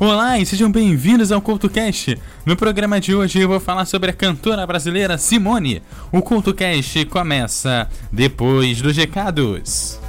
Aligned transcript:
Olá 0.00 0.38
e 0.38 0.46
sejam 0.46 0.72
bem-vindos 0.72 1.30
ao 1.30 1.42
CultoCast. 1.42 2.16
No 2.46 2.56
programa 2.56 2.98
de 2.98 3.14
hoje 3.14 3.38
eu 3.38 3.46
vou 3.46 3.60
falar 3.60 3.84
sobre 3.84 4.08
a 4.08 4.14
cantora 4.14 4.66
brasileira 4.66 5.18
Simone. 5.18 5.82
O 6.10 6.22
CultoCast 6.22 7.04
começa 7.04 7.86
depois 8.10 8.80
dos 8.80 8.96
recados. 8.96 9.99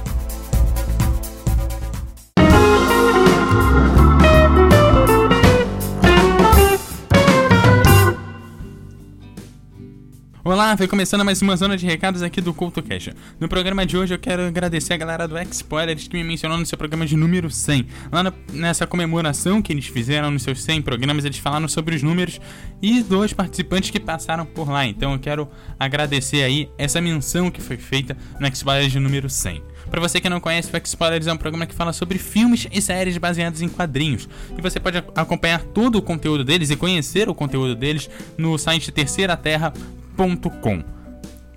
Olá, 10.44 10.76
foi 10.76 10.88
começando 10.88 11.24
mais 11.24 11.40
uma 11.40 11.56
zona 11.56 11.76
de 11.76 11.86
recados 11.86 12.20
aqui 12.20 12.40
do 12.40 12.52
Culto 12.52 12.82
Cash. 12.82 13.10
No 13.38 13.46
programa 13.48 13.86
de 13.86 13.96
hoje 13.96 14.12
eu 14.12 14.18
quero 14.18 14.42
agradecer 14.42 14.92
a 14.92 14.96
galera 14.96 15.28
do 15.28 15.38
X-Spoilers 15.38 16.08
que 16.08 16.16
me 16.16 16.24
mencionou 16.24 16.58
no 16.58 16.66
seu 16.66 16.76
programa 16.76 17.06
de 17.06 17.16
número 17.16 17.48
100. 17.48 17.86
Lá 18.10 18.24
no, 18.24 18.34
nessa 18.52 18.84
comemoração 18.84 19.62
que 19.62 19.72
eles 19.72 19.86
fizeram 19.86 20.32
nos 20.32 20.42
seus 20.42 20.60
100 20.64 20.82
programas, 20.82 21.24
eles 21.24 21.38
falaram 21.38 21.68
sobre 21.68 21.94
os 21.94 22.02
números 22.02 22.40
e 22.82 23.04
dois 23.04 23.32
participantes 23.32 23.90
que 23.90 24.00
passaram 24.00 24.44
por 24.44 24.68
lá. 24.68 24.84
Então 24.84 25.12
eu 25.12 25.18
quero 25.20 25.48
agradecer 25.78 26.42
aí 26.42 26.68
essa 26.76 27.00
menção 27.00 27.48
que 27.48 27.62
foi 27.62 27.76
feita 27.76 28.16
no 28.40 28.46
X-Spoilers 28.48 28.90
de 28.90 28.98
número 28.98 29.30
100. 29.30 29.62
Para 29.92 30.00
você 30.00 30.20
que 30.20 30.28
não 30.28 30.40
conhece, 30.40 30.72
o 30.72 30.76
X-Spoilers 30.76 31.28
é 31.28 31.32
um 31.32 31.36
programa 31.36 31.66
que 31.66 31.74
fala 31.74 31.92
sobre 31.92 32.18
filmes 32.18 32.66
e 32.72 32.82
séries 32.82 33.16
baseados 33.16 33.62
em 33.62 33.68
quadrinhos. 33.68 34.28
E 34.58 34.60
você 34.60 34.80
pode 34.80 34.98
acompanhar 35.14 35.62
todo 35.62 35.98
o 35.98 36.02
conteúdo 36.02 36.42
deles 36.42 36.68
e 36.70 36.74
conhecer 36.74 37.28
o 37.28 37.34
conteúdo 37.34 37.76
deles 37.76 38.10
no 38.36 38.58
site 38.58 38.90
Terceira 38.90 39.36
Terra 39.36 39.72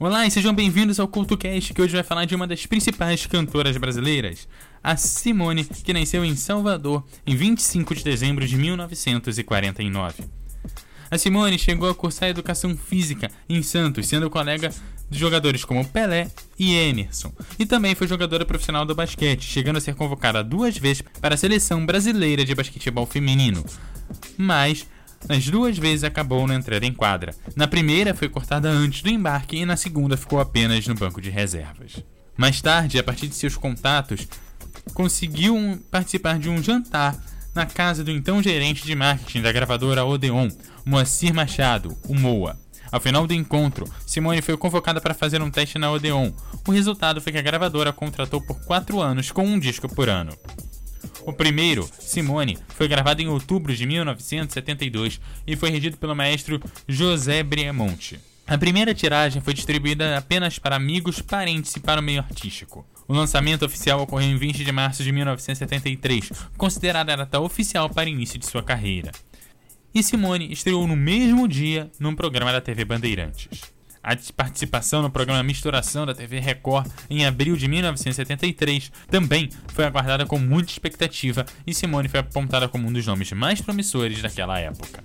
Olá 0.00 0.24
e 0.24 0.30
sejam 0.30 0.54
bem-vindos 0.54 1.00
ao 1.00 1.08
CultoCast, 1.08 1.74
que 1.74 1.82
hoje 1.82 1.94
vai 1.94 2.04
falar 2.04 2.24
de 2.24 2.32
uma 2.32 2.46
das 2.46 2.64
principais 2.64 3.26
cantoras 3.26 3.76
brasileiras, 3.76 4.46
a 4.80 4.96
Simone, 4.96 5.64
que 5.64 5.92
nasceu 5.92 6.24
em 6.24 6.36
Salvador 6.36 7.04
em 7.26 7.34
25 7.34 7.96
de 7.96 8.04
dezembro 8.04 8.46
de 8.46 8.56
1949. 8.56 10.22
A 11.10 11.18
Simone 11.18 11.58
chegou 11.58 11.90
a 11.90 11.94
cursar 11.96 12.28
educação 12.28 12.76
física 12.76 13.28
em 13.48 13.60
Santos, 13.60 14.06
sendo 14.06 14.30
colega 14.30 14.72
de 15.10 15.18
jogadores 15.18 15.64
como 15.64 15.84
Pelé 15.84 16.30
e 16.56 16.76
Emerson, 16.76 17.32
e 17.58 17.66
também 17.66 17.96
foi 17.96 18.06
jogadora 18.06 18.44
profissional 18.44 18.86
do 18.86 18.94
basquete, 18.94 19.42
chegando 19.42 19.78
a 19.78 19.80
ser 19.80 19.96
convocada 19.96 20.44
duas 20.44 20.78
vezes 20.78 21.02
para 21.20 21.34
a 21.34 21.38
seleção 21.38 21.84
brasileira 21.84 22.44
de 22.44 22.54
basquetebol 22.54 23.04
feminino. 23.04 23.64
Mas 24.36 24.86
nas 25.26 25.48
duas 25.48 25.78
vezes 25.78 26.04
acabou 26.04 26.46
não 26.46 26.54
entrando 26.54 26.84
em 26.84 26.92
quadra. 26.92 27.34
Na 27.56 27.66
primeira 27.66 28.14
foi 28.14 28.28
cortada 28.28 28.68
antes 28.68 29.02
do 29.02 29.08
embarque 29.08 29.56
e 29.56 29.64
na 29.64 29.76
segunda 29.76 30.16
ficou 30.16 30.40
apenas 30.40 30.86
no 30.86 30.94
banco 30.94 31.20
de 31.20 31.30
reservas. 31.30 32.04
Mais 32.36 32.60
tarde, 32.60 32.98
a 32.98 33.02
partir 33.02 33.26
de 33.26 33.34
seus 33.34 33.56
contatos, 33.56 34.28
conseguiu 34.94 35.82
participar 35.90 36.38
de 36.38 36.48
um 36.48 36.62
jantar 36.62 37.16
na 37.54 37.66
casa 37.66 38.04
do 38.04 38.10
então 38.10 38.42
gerente 38.42 38.84
de 38.84 38.94
marketing 38.94 39.42
da 39.42 39.50
gravadora 39.50 40.04
Odeon, 40.04 40.48
Moacir 40.84 41.34
Machado, 41.34 41.96
o 42.06 42.14
Moa. 42.14 42.56
Ao 42.90 43.00
final 43.00 43.26
do 43.26 43.34
encontro, 43.34 43.86
Simone 44.06 44.40
foi 44.40 44.56
convocada 44.56 45.00
para 45.00 45.12
fazer 45.12 45.42
um 45.42 45.50
teste 45.50 45.78
na 45.78 45.90
Odeon. 45.90 46.32
O 46.66 46.70
resultado 46.70 47.20
foi 47.20 47.32
que 47.32 47.38
a 47.38 47.42
gravadora 47.42 47.92
contratou 47.92 48.40
por 48.40 48.60
quatro 48.60 49.00
anos 49.00 49.30
com 49.30 49.44
um 49.44 49.58
disco 49.58 49.92
por 49.94 50.08
ano. 50.08 50.32
O 51.28 51.32
primeiro, 51.34 51.86
Simone, 52.00 52.56
foi 52.68 52.88
gravado 52.88 53.20
em 53.20 53.28
outubro 53.28 53.76
de 53.76 53.84
1972 53.84 55.20
e 55.46 55.56
foi 55.56 55.68
redigido 55.68 55.98
pelo 55.98 56.16
maestro 56.16 56.58
José 56.88 57.42
Briamonte. 57.42 58.18
A 58.46 58.56
primeira 58.56 58.94
tiragem 58.94 59.42
foi 59.42 59.52
distribuída 59.52 60.16
apenas 60.16 60.58
para 60.58 60.76
amigos, 60.76 61.20
parentes 61.20 61.76
e 61.76 61.80
para 61.80 62.00
o 62.00 62.02
meio 62.02 62.20
artístico. 62.20 62.86
O 63.06 63.12
lançamento 63.12 63.66
oficial 63.66 64.00
ocorreu 64.00 64.26
em 64.30 64.38
20 64.38 64.64
de 64.64 64.72
março 64.72 65.04
de 65.04 65.12
1973, 65.12 66.30
considerada 66.56 67.12
a 67.12 67.16
data 67.16 67.40
oficial 67.40 67.90
para 67.90 68.08
início 68.08 68.38
de 68.38 68.46
sua 68.46 68.62
carreira. 68.62 69.12
E 69.94 70.02
Simone 70.02 70.50
estreou 70.50 70.88
no 70.88 70.96
mesmo 70.96 71.46
dia 71.46 71.90
num 72.00 72.14
programa 72.14 72.52
da 72.52 72.60
TV 72.62 72.86
Bandeirantes. 72.86 73.77
A 74.08 74.16
participação 74.32 75.02
no 75.02 75.10
programa 75.10 75.42
Misturação 75.42 76.06
da 76.06 76.14
TV 76.14 76.40
Record 76.40 76.90
em 77.10 77.26
abril 77.26 77.58
de 77.58 77.68
1973 77.68 78.90
também 79.10 79.50
foi 79.74 79.84
aguardada 79.84 80.24
com 80.24 80.38
muita 80.38 80.72
expectativa 80.72 81.44
e 81.66 81.74
Simone 81.74 82.08
foi 82.08 82.20
apontada 82.20 82.66
como 82.70 82.88
um 82.88 82.92
dos 82.92 83.06
nomes 83.06 83.30
mais 83.32 83.60
promissores 83.60 84.22
daquela 84.22 84.58
época. 84.58 85.04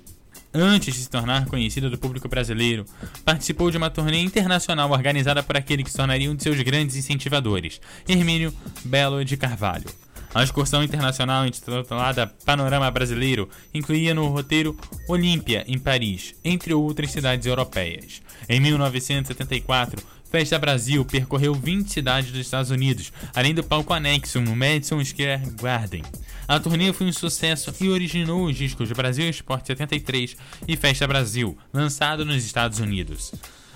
Antes 0.53 0.95
de 0.95 1.01
se 1.01 1.09
tornar 1.09 1.47
conhecida 1.47 1.89
do 1.89 1.97
público 1.97 2.29
brasileiro, 2.29 2.85
participou 3.25 3.69
de 3.69 3.75
uma 3.75 3.89
turnê 3.89 4.21
internacional 4.21 4.89
organizada 4.89 5.43
por 5.43 5.57
aquele 5.57 5.83
que 5.83 5.91
se 5.91 5.97
tornaria 5.97 6.31
um 6.31 6.35
de 6.35 6.43
seus 6.43 6.61
grandes 6.61 6.95
incentivadores, 6.95 7.81
Hermínio 8.07 8.53
Belo 8.85 9.25
de 9.25 9.35
Carvalho. 9.35 9.89
A 10.33 10.43
excursão 10.43 10.83
internacional 10.83 11.45
intitulada 11.45 12.25
Panorama 12.43 12.89
Brasileiro 12.89 13.47
incluía 13.71 14.15
no 14.15 14.27
roteiro 14.29 14.75
Olímpia, 15.07 15.63
em 15.67 15.77
Paris, 15.77 16.33
entre 16.43 16.73
outras 16.73 17.11
cidades 17.11 17.45
europeias. 17.45 18.21
Em 18.49 18.59
1974, 18.59 20.03
Festa 20.31 20.57
Brasil 20.57 21.05
percorreu 21.05 21.53
20 21.53 21.91
cidades 21.91 22.31
dos 22.31 22.41
Estados 22.41 22.71
Unidos, 22.71 23.13
além 23.35 23.53
do 23.53 23.63
palco 23.63 23.93
anexo 23.93 24.41
no 24.41 24.55
Madison 24.55 25.05
Square 25.05 25.51
Garden. 25.61 26.01
A 26.47 26.59
turnê 26.59 26.91
foi 26.91 27.05
um 27.05 27.13
sucesso 27.13 27.71
e 27.79 27.87
originou 27.87 28.45
os 28.45 28.55
discos 28.55 28.91
Brasil 28.91 29.29
Esporte 29.29 29.67
73 29.67 30.35
e 30.67 30.75
Festa 30.75 31.07
Brasil, 31.07 31.55
lançado 31.71 32.25
nos 32.25 32.43
Estados 32.43 32.79
Unidos. 32.79 33.31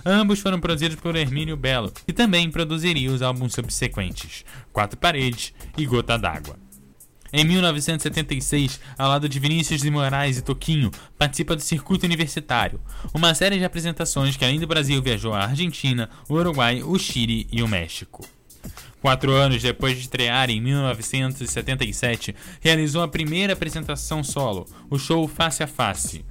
Ambos 0.10 0.40
foram 0.40 0.58
produzidos 0.58 0.96
por 0.96 1.18
Hermínio 1.18 1.58
Belo, 1.58 1.92
que 1.92 2.14
também 2.14 2.50
produziria 2.50 3.12
os 3.12 3.22
álbuns 3.22 3.54
subsequentes 3.54 4.46
Quatro 4.72 4.98
Paredes 4.98 5.54
e 5.78 5.86
Gota 5.86 6.18
d'Água. 6.18 6.58
Em 7.34 7.44
1976, 7.44 8.80
ao 8.98 9.10
lado 9.10 9.28
de 9.28 9.38
Vinícius 9.38 9.82
de 9.82 9.92
Moraes 9.92 10.38
e 10.38 10.42
Toquinho, 10.42 10.92
participa 11.18 11.58
do 11.58 11.62
Circuito 11.62 12.06
Universitário, 12.06 12.80
uma 13.14 13.36
série 13.36 13.58
de 13.58 13.66
apresentações 13.66 14.38
que 14.38 14.46
além 14.46 14.62
do 14.62 14.66
Brasil 14.66 15.02
viajou 15.02 15.34
à 15.34 15.44
Argentina, 15.44 16.10
o 16.30 16.36
Uruguai, 16.36 16.82
o 16.82 16.98
Chile 16.98 17.46
e 17.52 17.62
o 17.62 17.68
México. 17.68 18.26
Quatro 19.02 19.34
anos 19.34 19.62
depois 19.62 19.94
de 19.98 20.04
estrear 20.04 20.50
em 20.50 20.62
1977, 20.62 22.34
realizou 22.62 23.04
a 23.04 23.10
primeira 23.10 23.52
apresentação 23.52 24.24
solo, 24.24 24.66
o 24.90 24.98
show 24.98 25.28
Face 25.28 25.62
a 25.62 25.68
Face. 25.68 26.24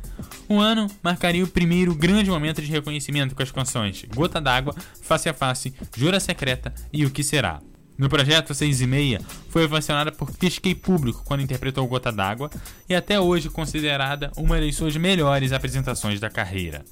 O 0.48 0.58
ano 0.58 0.86
marcaria 1.02 1.44
o 1.44 1.48
primeiro 1.48 1.94
grande 1.94 2.30
momento 2.30 2.62
de 2.62 2.70
reconhecimento 2.70 3.34
com 3.34 3.42
as 3.42 3.50
canções 3.50 4.04
Gota 4.14 4.40
d'Água, 4.40 4.74
Face 5.02 5.28
a 5.28 5.34
Face, 5.34 5.74
Jura 5.96 6.20
Secreta 6.20 6.72
e 6.92 7.04
O 7.04 7.10
Que 7.10 7.22
Será. 7.22 7.60
No 7.98 8.10
projeto 8.10 8.54
6 8.54 8.82
e 8.82 8.86
meia, 8.86 9.20
foi 9.48 9.64
ovacionada 9.64 10.12
por 10.12 10.30
Pisquei 10.30 10.74
Público 10.74 11.22
quando 11.24 11.42
interpretou 11.42 11.86
Gota 11.86 12.12
d'Água 12.12 12.50
e 12.88 12.94
até 12.94 13.18
hoje 13.18 13.48
considerada 13.48 14.30
uma 14.36 14.60
das 14.60 14.76
suas 14.76 14.96
melhores 14.96 15.50
apresentações 15.52 16.20
da 16.20 16.28
carreira. 16.28 16.84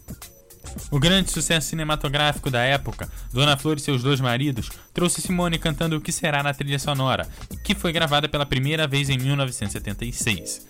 O 0.90 0.98
grande 0.98 1.30
sucesso 1.30 1.68
cinematográfico 1.68 2.50
da 2.50 2.62
época, 2.62 3.08
Dona 3.32 3.56
Flor 3.56 3.76
e 3.76 3.80
seus 3.80 4.02
dois 4.02 4.20
maridos, 4.20 4.70
trouxe 4.92 5.20
Simone 5.20 5.58
cantando 5.58 5.96
O 5.96 6.00
Que 6.00 6.12
Será 6.12 6.42
na 6.42 6.54
trilha 6.54 6.78
sonora, 6.78 7.28
que 7.62 7.74
foi 7.74 7.92
gravada 7.92 8.28
pela 8.28 8.46
primeira 8.46 8.86
vez 8.86 9.08
em 9.08 9.18
1976, 9.18 10.66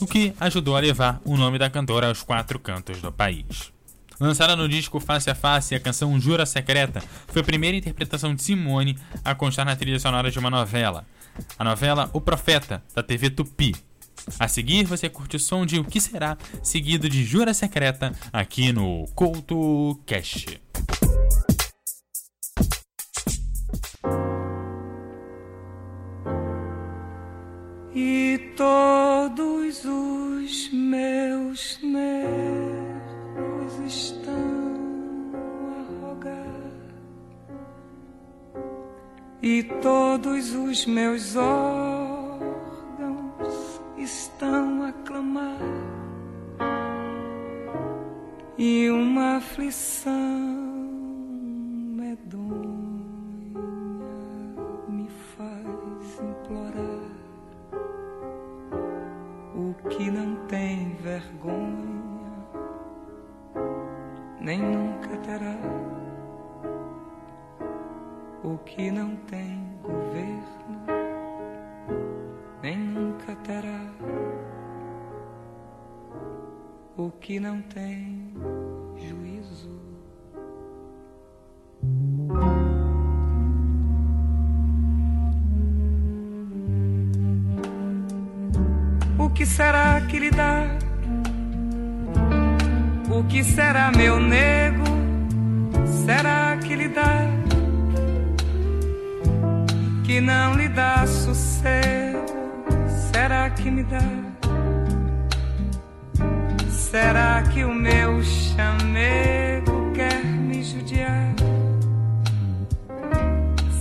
o 0.00 0.06
que 0.06 0.34
ajudou 0.40 0.76
a 0.76 0.80
levar 0.80 1.20
o 1.24 1.36
nome 1.36 1.58
da 1.58 1.70
cantora 1.70 2.08
aos 2.08 2.22
quatro 2.22 2.58
cantos 2.58 3.00
do 3.00 3.12
país. 3.12 3.72
Lançada 4.20 4.54
no 4.54 4.68
disco 4.68 5.00
Face 5.00 5.28
a 5.28 5.34
Face, 5.34 5.74
a 5.74 5.80
canção 5.80 6.18
Jura 6.20 6.46
Secreta 6.46 7.02
foi 7.26 7.42
a 7.42 7.44
primeira 7.44 7.76
interpretação 7.76 8.34
de 8.34 8.42
Simone 8.42 8.96
a 9.24 9.34
constar 9.34 9.66
na 9.66 9.74
trilha 9.74 9.98
sonora 9.98 10.30
de 10.30 10.38
uma 10.38 10.50
novela. 10.50 11.04
A 11.58 11.64
novela 11.64 12.08
O 12.12 12.20
Profeta, 12.20 12.80
da 12.94 13.02
TV 13.02 13.30
Tupi, 13.30 13.74
a 14.38 14.48
seguir, 14.48 14.84
você 14.84 15.08
curte 15.08 15.36
o 15.36 15.40
som 15.40 15.64
de 15.66 15.78
O 15.78 15.84
Que 15.84 16.00
Será, 16.00 16.36
seguido 16.62 17.08
de 17.08 17.24
Jura 17.24 17.54
Secreta, 17.54 18.12
aqui 18.32 18.72
no 18.72 19.06
Couto 19.14 20.00
Cash. 20.06 20.46
E 27.94 28.52
todos 28.56 29.84
os 29.84 30.70
meus 30.72 31.78
nervos 31.82 32.74
estão 33.86 34.32
a 35.64 36.06
rogar 36.06 36.44
e 39.40 39.62
todos 39.80 40.52
os 40.52 40.86
meus 40.86 41.36
órgãos 41.36 42.03
estão 44.04 44.82
a 44.84 44.92
clamar. 44.92 45.58
E 48.58 48.90
uma 48.90 49.38
aflição 49.38 50.12
medonha 51.96 52.44
me 54.88 55.08
faz 55.08 56.20
implorar 56.20 57.10
o 59.56 59.74
que 59.88 60.10
não 60.10 60.36
tem 60.46 60.94
vergonha 60.96 62.04
nem 64.40 64.60
nunca 64.60 65.16
terá. 65.18 65.56
O 68.44 68.58
que 68.58 68.90
não 68.90 69.16
tem 69.16 69.58
governo 69.82 70.93
nem 72.64 72.78
nunca 72.78 73.36
terá 73.46 73.78
o 76.96 77.10
que 77.10 77.38
não 77.38 77.60
tem 77.60 78.32
juízo. 78.96 79.68
O 89.18 89.28
que 89.28 89.44
será 89.44 90.00
que 90.00 90.18
lhe 90.18 90.30
dá? 90.30 90.64
O 93.14 93.24
que 93.24 93.44
será, 93.44 93.92
meu 93.94 94.18
nego? 94.18 94.84
Será 96.06 96.56
que 96.56 96.74
lhe 96.74 96.88
dá? 96.88 97.28
Que 100.06 100.18
não 100.18 100.54
lhe 100.56 100.68
dá 100.68 101.06
sossego? 101.06 102.23
Será 103.14 103.48
que 103.48 103.70
me 103.70 103.84
dá? 103.84 104.00
Será 106.68 107.44
que 107.44 107.64
o 107.64 107.72
meu 107.72 108.20
chamego 108.24 109.92
quer 109.92 110.24
me 110.24 110.64
judiar? 110.64 111.32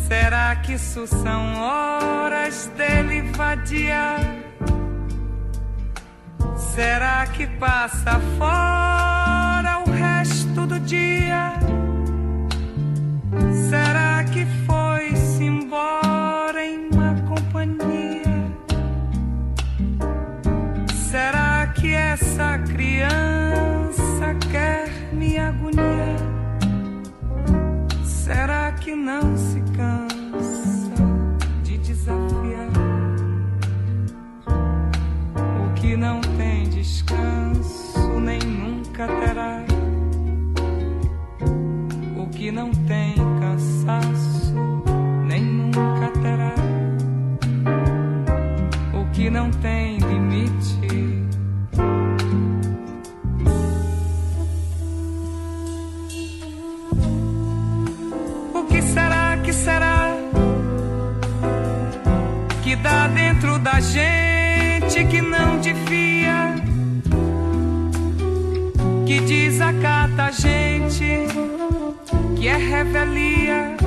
Será 0.08 0.56
que 0.58 0.74
isso 0.74 1.08
são 1.08 1.60
horas 1.60 2.72
dele 2.78 3.24
vadiar? 3.32 4.20
Será 6.56 7.26
que 7.26 7.48
passa 7.48 8.20
fora 8.38 9.80
o 9.88 9.92
resto 9.92 10.68
do 10.68 10.80
dia? 10.80 11.54
Nunca 38.94 39.08
terá. 39.08 39.64
O 42.16 42.28
que 42.28 42.52
não 42.52 42.70
tem 42.72 43.16
cansaço 43.40 44.54
nem 45.26 45.44
nunca 45.44 46.12
terá. 46.22 46.54
O 48.94 49.12
que 49.12 49.32
não 49.32 49.50
tem 49.50 49.98
limite. 49.98 50.80
O 58.54 58.64
que 58.66 58.82
será 58.84 59.38
que 59.38 59.54
será 59.54 60.10
que 62.64 62.76
dá 62.76 63.08
dentro 63.08 63.58
da 63.58 63.80
gente 63.80 65.04
que 65.06 65.20
não 65.20 65.60
devia? 65.60 66.43
Que 69.14 69.20
desacata 69.20 70.24
a 70.24 70.32
gente, 70.32 71.06
que 72.36 72.48
é 72.48 72.58
revelia, 72.58 73.78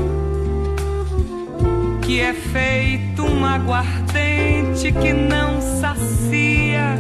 que 2.01 2.21
é 2.21 2.33
feito 2.33 3.25
um 3.25 3.45
aguardente 3.45 4.93
que 4.93 5.13
não 5.13 5.61
sacia, 5.61 6.95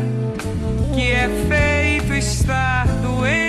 que 0.92 1.08
é 1.08 1.28
feito 1.46 2.14
estar 2.14 2.88
doente 3.00 3.45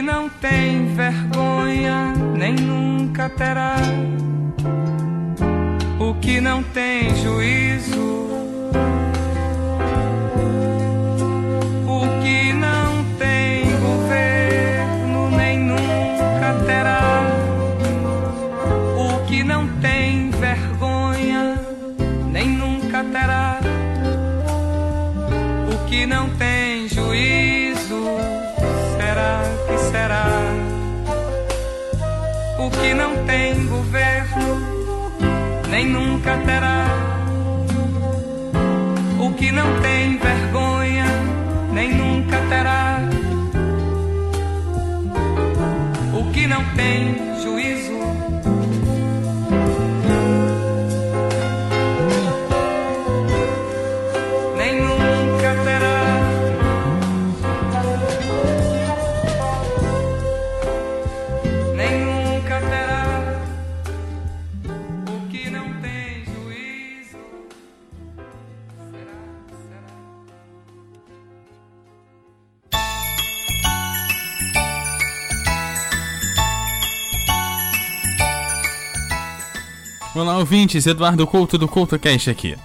que 0.00 0.06
não 0.06 0.30
tem 0.30 0.94
vergonha 0.94 2.14
nem 2.34 2.54
nunca 2.54 3.28
terá. 3.28 3.76
O 5.98 6.14
que 6.14 6.40
não 6.40 6.62
tem 6.62 7.14
juízo. 7.16 8.09
O 32.62 32.70
que 32.70 32.92
não 32.92 33.24
tem 33.24 33.66
governo, 33.66 34.60
nem 35.70 35.86
nunca 35.86 36.36
terá. 36.44 36.84
O 39.18 39.32
que 39.32 39.50
não 39.50 39.80
tem 39.80 40.18
vergonha, 40.18 41.06
nem 41.72 41.94
nunca 41.94 42.36
terá. 42.50 43.00
O 46.12 46.30
que 46.32 46.46
não 46.46 46.62
tem 46.76 47.29
Olá, 80.30 80.38
ouvintes, 80.38 80.86
Eduardo 80.86 81.26
Couto 81.26 81.58
do 81.58 81.66
CoutoCast 81.66 82.30
aqui. 82.30 82.56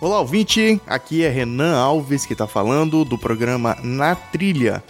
Olá, 0.00 0.18
ouvinte. 0.18 0.80
Aqui 0.84 1.22
é 1.22 1.28
Renan 1.28 1.76
Alves 1.76 2.26
que 2.26 2.34
tá 2.34 2.44
falando 2.44 3.04
do 3.04 3.16
programa 3.16 3.78
Na 3.84 4.16
Trilha. 4.16 4.82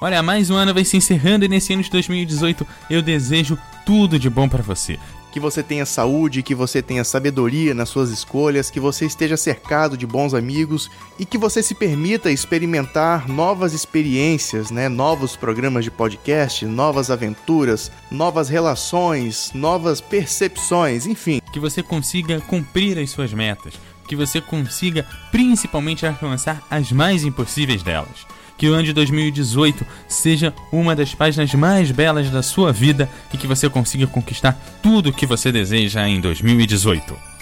Olha, 0.00 0.22
mais 0.22 0.50
um 0.50 0.54
ano 0.54 0.72
vai 0.72 0.84
se 0.84 0.96
encerrando 0.96 1.44
e 1.44 1.48
nesse 1.48 1.74
ano 1.74 1.82
de 1.82 1.90
2018 1.90 2.64
eu 2.88 3.02
desejo 3.02 3.58
tudo 3.84 4.20
de 4.20 4.30
bom 4.30 4.48
pra 4.48 4.62
você. 4.62 5.00
Que 5.34 5.40
você 5.40 5.64
tenha 5.64 5.84
saúde, 5.84 6.44
que 6.44 6.54
você 6.54 6.80
tenha 6.80 7.02
sabedoria 7.02 7.74
nas 7.74 7.88
suas 7.88 8.10
escolhas, 8.10 8.70
que 8.70 8.78
você 8.78 9.04
esteja 9.04 9.36
cercado 9.36 9.96
de 9.96 10.06
bons 10.06 10.32
amigos 10.32 10.88
e 11.18 11.26
que 11.26 11.36
você 11.36 11.60
se 11.60 11.74
permita 11.74 12.30
experimentar 12.30 13.28
novas 13.28 13.72
experiências, 13.72 14.70
né? 14.70 14.88
Novos 14.88 15.34
programas 15.34 15.82
de 15.82 15.90
podcast, 15.90 16.64
novas 16.64 17.10
aventuras, 17.10 17.90
novas 18.12 18.48
relações, 18.48 19.50
novas 19.52 20.00
percepções, 20.00 21.04
enfim. 21.04 21.40
Que 21.52 21.58
você 21.58 21.82
consiga 21.82 22.40
cumprir 22.42 22.96
as 22.96 23.10
suas 23.10 23.32
metas, 23.32 23.74
que 24.06 24.14
você 24.14 24.40
consiga 24.40 25.04
principalmente 25.32 26.06
alcançar 26.06 26.64
as 26.70 26.92
mais 26.92 27.24
impossíveis 27.24 27.82
delas 27.82 28.24
que 28.56 28.68
o 28.68 28.74
ano 28.74 28.84
de 28.84 28.92
2018 28.92 29.86
seja 30.08 30.54
uma 30.72 30.94
das 30.94 31.14
páginas 31.14 31.52
mais 31.54 31.90
belas 31.90 32.30
da 32.30 32.42
sua 32.42 32.72
vida 32.72 33.08
e 33.32 33.36
que 33.36 33.46
você 33.46 33.68
consiga 33.68 34.06
conquistar 34.06 34.58
tudo 34.82 35.10
o 35.10 35.12
que 35.12 35.26
você 35.26 35.50
deseja 35.50 36.08
em 36.08 36.20
2018. 36.20 37.33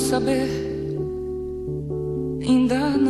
saber, 0.00 0.48
ainda 2.42 2.96
não. 2.96 3.09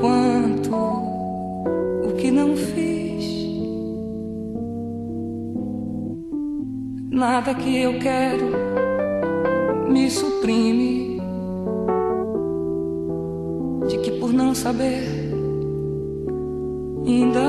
Que 7.59 7.81
eu 7.81 7.99
quero 7.99 8.45
me 9.89 10.09
suprime. 10.09 11.19
De 13.87 13.97
que 13.99 14.11
por 14.19 14.31
não 14.33 14.55
saber 14.55 15.03
ainda 17.05 17.40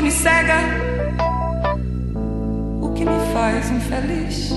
que 0.00 0.04
me 0.04 0.10
cega, 0.10 0.58
o 2.80 2.90
que 2.94 3.04
me 3.04 3.32
faz 3.34 3.70
infeliz. 3.70 4.50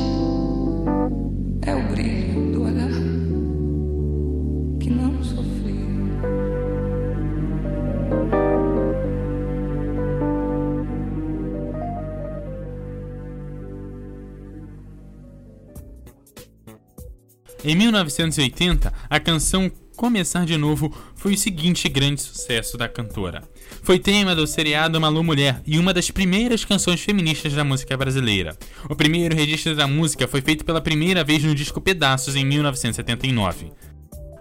Em 17.65 17.75
1980, 17.77 18.93
a 19.09 19.19
canção 19.21 19.71
Começar 20.03 20.45
de 20.45 20.57
Novo 20.57 20.93
foi 21.15 21.33
o 21.33 21.37
seguinte 21.37 21.87
grande 21.87 22.21
sucesso 22.21 22.77
da 22.77 22.89
cantora. 22.89 23.41
Foi 23.83 23.97
tema 23.97 24.35
do 24.35 24.45
seriado 24.45 24.99
Malu 24.99 25.23
Mulher 25.23 25.61
e 25.65 25.79
uma 25.79 25.93
das 25.93 26.11
primeiras 26.11 26.65
canções 26.65 26.99
feministas 26.99 27.53
da 27.53 27.63
música 27.63 27.95
brasileira. 27.95 28.53
O 28.89 28.97
primeiro 28.97 29.33
registro 29.33 29.73
da 29.77 29.87
música 29.87 30.27
foi 30.27 30.41
feito 30.41 30.65
pela 30.65 30.81
primeira 30.81 31.23
vez 31.23 31.41
no 31.45 31.55
disco 31.55 31.79
Pedaços 31.79 32.35
em 32.35 32.43
1979. 32.43 33.71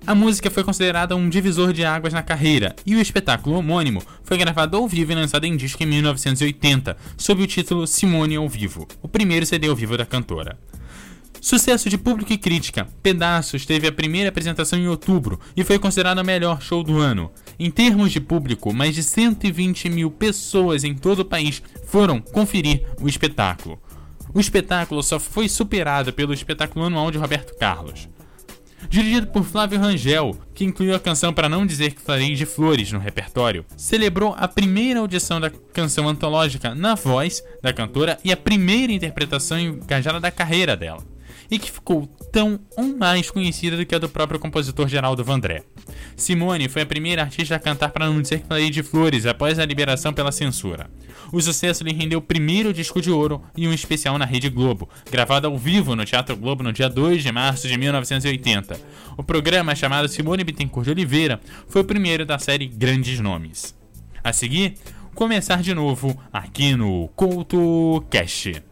A 0.04 0.16
música 0.16 0.50
foi 0.50 0.64
considerada 0.64 1.14
um 1.14 1.28
divisor 1.28 1.72
de 1.72 1.84
águas 1.84 2.12
na 2.12 2.24
carreira, 2.24 2.74
e 2.84 2.96
o 2.96 3.00
espetáculo 3.00 3.54
homônimo 3.54 4.02
foi 4.24 4.36
gravado 4.36 4.76
ao 4.76 4.88
vivo 4.88 5.12
e 5.12 5.14
lançado 5.14 5.44
em 5.44 5.56
disco 5.56 5.80
em 5.84 5.86
1980, 5.86 6.96
sob 7.16 7.40
o 7.40 7.46
título 7.46 7.86
Simone 7.86 8.34
ao 8.34 8.48
Vivo, 8.48 8.88
o 9.00 9.06
primeiro 9.06 9.46
CD 9.46 9.68
ao 9.68 9.76
vivo 9.76 9.96
da 9.96 10.04
cantora. 10.04 10.58
Sucesso 11.42 11.90
de 11.90 11.98
público 11.98 12.32
e 12.32 12.38
crítica, 12.38 12.86
Pedaços 13.02 13.66
teve 13.66 13.88
a 13.88 13.92
primeira 13.92 14.28
apresentação 14.28 14.78
em 14.78 14.86
outubro 14.86 15.40
e 15.56 15.64
foi 15.64 15.76
considerado 15.76 16.20
o 16.20 16.24
melhor 16.24 16.62
show 16.62 16.84
do 16.84 16.98
ano. 16.98 17.32
Em 17.58 17.68
termos 17.68 18.12
de 18.12 18.20
público, 18.20 18.72
mais 18.72 18.94
de 18.94 19.02
120 19.02 19.88
mil 19.88 20.08
pessoas 20.08 20.84
em 20.84 20.94
todo 20.94 21.18
o 21.18 21.24
país 21.24 21.60
foram 21.84 22.20
conferir 22.20 22.84
o 23.00 23.08
espetáculo. 23.08 23.76
O 24.32 24.38
espetáculo 24.38 25.02
só 25.02 25.18
foi 25.18 25.48
superado 25.48 26.12
pelo 26.12 26.32
espetáculo 26.32 26.84
anual 26.84 27.10
de 27.10 27.18
Roberto 27.18 27.58
Carlos 27.58 28.08
dirigido 28.88 29.28
por 29.28 29.44
Flávio 29.44 29.78
Rangel, 29.78 30.36
que 30.52 30.64
incluiu 30.64 30.94
a 30.94 31.00
canção 31.00 31.32
Para 31.32 31.48
Não 31.48 31.64
Dizer 31.64 31.94
Que 31.94 32.02
Farei 32.02 32.34
de 32.34 32.44
Flores 32.44 32.90
no 32.90 32.98
repertório, 32.98 33.64
celebrou 33.76 34.34
a 34.36 34.48
primeira 34.48 35.00
audição 35.00 35.40
da 35.40 35.50
canção 35.50 36.08
antológica 36.08 36.74
na 36.74 36.94
voz 36.94 37.42
da 37.62 37.72
cantora 37.72 38.18
e 38.24 38.32
a 38.32 38.36
primeira 38.36 38.92
interpretação 38.92 39.58
engajada 39.58 40.20
da 40.20 40.32
carreira 40.32 40.76
dela 40.76 41.11
e 41.52 41.58
que 41.58 41.70
ficou 41.70 42.06
tão 42.32 42.58
ou 42.78 42.96
mais 42.96 43.30
conhecida 43.30 43.76
do 43.76 43.84
que 43.84 43.94
a 43.94 43.98
do 43.98 44.08
próprio 44.08 44.40
compositor 44.40 44.88
Geraldo 44.88 45.22
Vandré. 45.22 45.62
Simone 46.16 46.66
foi 46.66 46.80
a 46.80 46.86
primeira 46.86 47.20
artista 47.20 47.54
a 47.54 47.58
cantar 47.58 47.90
para 47.90 48.06
não 48.06 48.22
dizer 48.22 48.40
que 48.40 48.70
de 48.70 48.82
flores 48.82 49.26
após 49.26 49.58
a 49.58 49.66
liberação 49.66 50.14
pela 50.14 50.32
censura. 50.32 50.90
O 51.30 51.42
sucesso 51.42 51.84
lhe 51.84 51.92
rendeu 51.92 52.20
o 52.20 52.22
primeiro 52.22 52.72
disco 52.72 53.02
de 53.02 53.10
ouro 53.10 53.42
e 53.54 53.68
um 53.68 53.72
especial 53.72 54.16
na 54.16 54.24
Rede 54.24 54.48
Globo, 54.48 54.88
gravado 55.10 55.46
ao 55.46 55.58
vivo 55.58 55.94
no 55.94 56.06
Teatro 56.06 56.34
Globo 56.38 56.62
no 56.62 56.72
dia 56.72 56.88
2 56.88 57.22
de 57.22 57.30
março 57.30 57.68
de 57.68 57.76
1980. 57.76 58.80
O 59.18 59.22
programa, 59.22 59.74
chamado 59.74 60.08
Simone 60.08 60.44
Bittencourt 60.44 60.86
de 60.86 60.90
Oliveira, 60.90 61.38
foi 61.68 61.82
o 61.82 61.84
primeiro 61.84 62.24
da 62.24 62.38
série 62.38 62.66
Grandes 62.66 63.20
Nomes. 63.20 63.74
A 64.24 64.32
seguir, 64.32 64.74
começar 65.14 65.62
de 65.62 65.74
novo 65.74 66.18
aqui 66.32 66.74
no 66.74 67.08
Couto 67.08 68.02
Cast. 68.08 68.71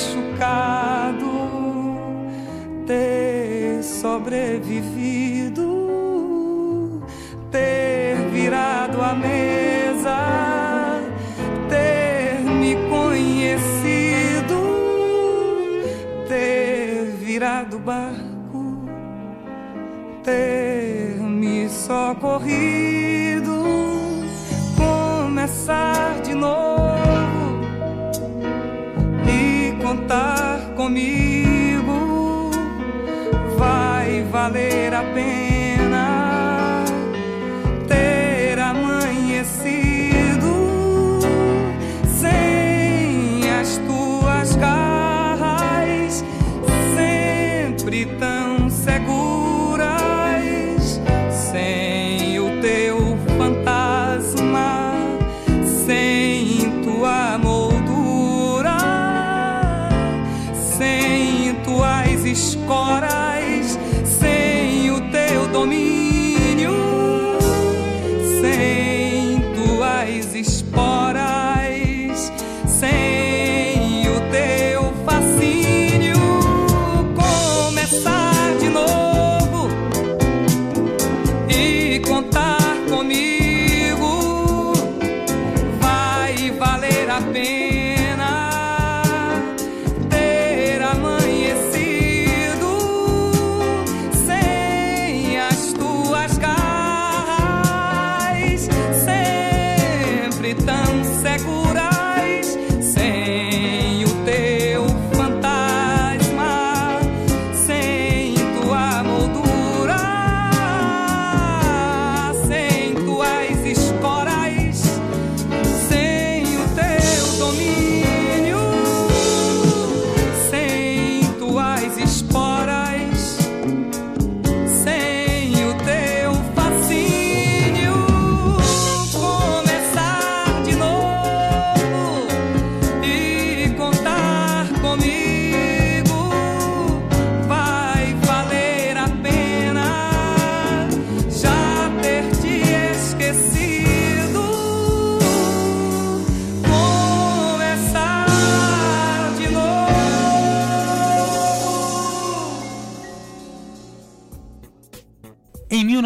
Machucado 0.00 1.26
ter 2.86 3.82
sobrevivido, 3.82 5.62
ter 7.50 8.16
virado 8.32 9.02
a 9.02 9.14
mesa, 9.14 11.02
ter 11.68 12.40
me 12.40 12.76
conhecido, 12.88 14.60
ter 16.28 17.12
virado 17.18 17.78
barco, 17.78 18.88
ter 20.24 21.20
me 21.20 21.68
socorrido, 21.68 23.52
começar 24.76 25.99
contar 30.90 31.29
contar. 82.02 82.39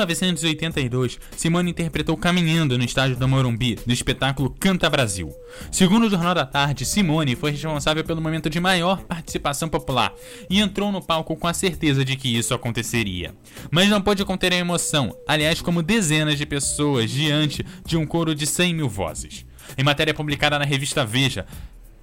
1982, 0.07 1.19
Simone 1.37 1.71
interpretou 1.71 2.17
Caminhando 2.17 2.77
no 2.77 2.85
estádio 2.85 3.17
do 3.17 3.27
Morumbi, 3.29 3.77
do 3.87 3.93
espetáculo 3.93 4.51
Canta 4.51 4.89
Brasil. 4.91 5.35
Segundo 5.71 6.07
o 6.07 6.11
Jornal 6.11 6.35
da 6.35 6.47
Tarde, 6.47 6.85
Simone 6.85 7.37
foi 7.37 7.53
responsável 7.53 8.05
pelo 8.05 8.21
momento 8.21 8.51
de 8.51 8.61
maior 8.61 9.03
participação 9.03 9.69
popular 9.69 10.13
e 10.49 10.61
entrou 10.61 10.91
no 10.93 11.03
palco 11.03 11.37
com 11.37 11.47
a 11.47 11.55
certeza 11.55 12.05
de 12.05 12.17
que 12.17 12.37
isso 12.37 12.55
aconteceria. 12.55 13.35
Mas 13.71 13.89
não 13.89 14.01
pôde 14.01 14.25
conter 14.25 14.53
a 14.53 14.57
emoção, 14.57 15.17
aliás, 15.27 15.61
como 15.61 15.83
dezenas 15.83 16.39
de 16.39 16.47
pessoas 16.47 17.11
diante 17.11 17.65
de 17.87 17.97
um 17.97 18.07
coro 18.07 18.35
de 18.35 18.47
100 18.47 18.75
mil 18.75 18.89
vozes. 18.89 19.45
Em 19.77 19.83
matéria 19.83 20.15
publicada 20.15 20.59
na 20.59 20.65
revista 20.65 21.05
Veja, 21.05 21.47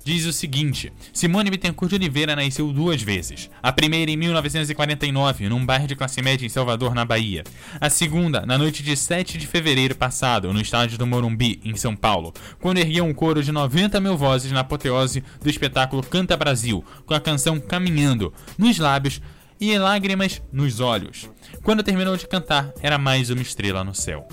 diz 0.04 0.26
o 0.26 0.34
seguinte: 0.34 0.92
Simone 1.14 1.50
Bittencourt 1.50 1.90
de 1.90 1.96
Oliveira 1.96 2.36
nasceu 2.36 2.72
duas 2.72 3.02
vezes. 3.02 3.50
A 3.62 3.72
primeira 3.72 4.12
em 4.12 4.18
1949, 4.18 5.50
num 5.50 5.66
bairro 5.66 5.88
de 5.88 5.96
classe 5.96 6.22
média 6.22 6.46
em 6.46 6.50
Salvador, 6.50 6.94
na 6.94 7.06
Bahia. 7.06 7.44
A 7.80 7.90
segunda, 7.90 8.46
na 8.46 8.58
noite 8.58 8.84
de 8.84 8.96
7 8.96 9.38
de 9.38 9.48
fevereiro 9.48 9.96
passado, 9.96 10.52
no 10.54 10.62
estádio 10.62 10.98
do 10.98 11.08
Morumbi, 11.08 11.60
em 11.64 11.76
São 11.76 11.96
Paulo, 11.96 12.34
quando 12.60 12.80
ergueu 12.80 13.06
um 13.06 13.14
coro 13.14 13.44
de 13.44 13.52
90 13.52 14.00
mil 14.00 14.18
vozes 14.18 14.52
na 14.52 14.62
apoteose 14.62 15.24
do 15.42 15.50
espetáculo 15.50 16.04
Canta 16.04 16.38
Brasil, 16.38 16.84
com 17.06 17.14
a 17.14 17.20
canção 17.20 17.60
Caminhando, 17.60 18.34
nos 18.58 18.78
lábios 18.78 19.22
e 19.60 19.78
lágrimas 19.78 20.42
nos 20.52 20.80
olhos. 20.80 21.30
Quando 21.62 21.84
terminou 21.84 22.18
de 22.18 22.28
cantar, 22.28 22.74
era 22.82 22.98
mais 22.98 23.30
uma 23.30 23.44
estrela 23.44 23.84
no 23.84 23.94
céu. 23.94 24.28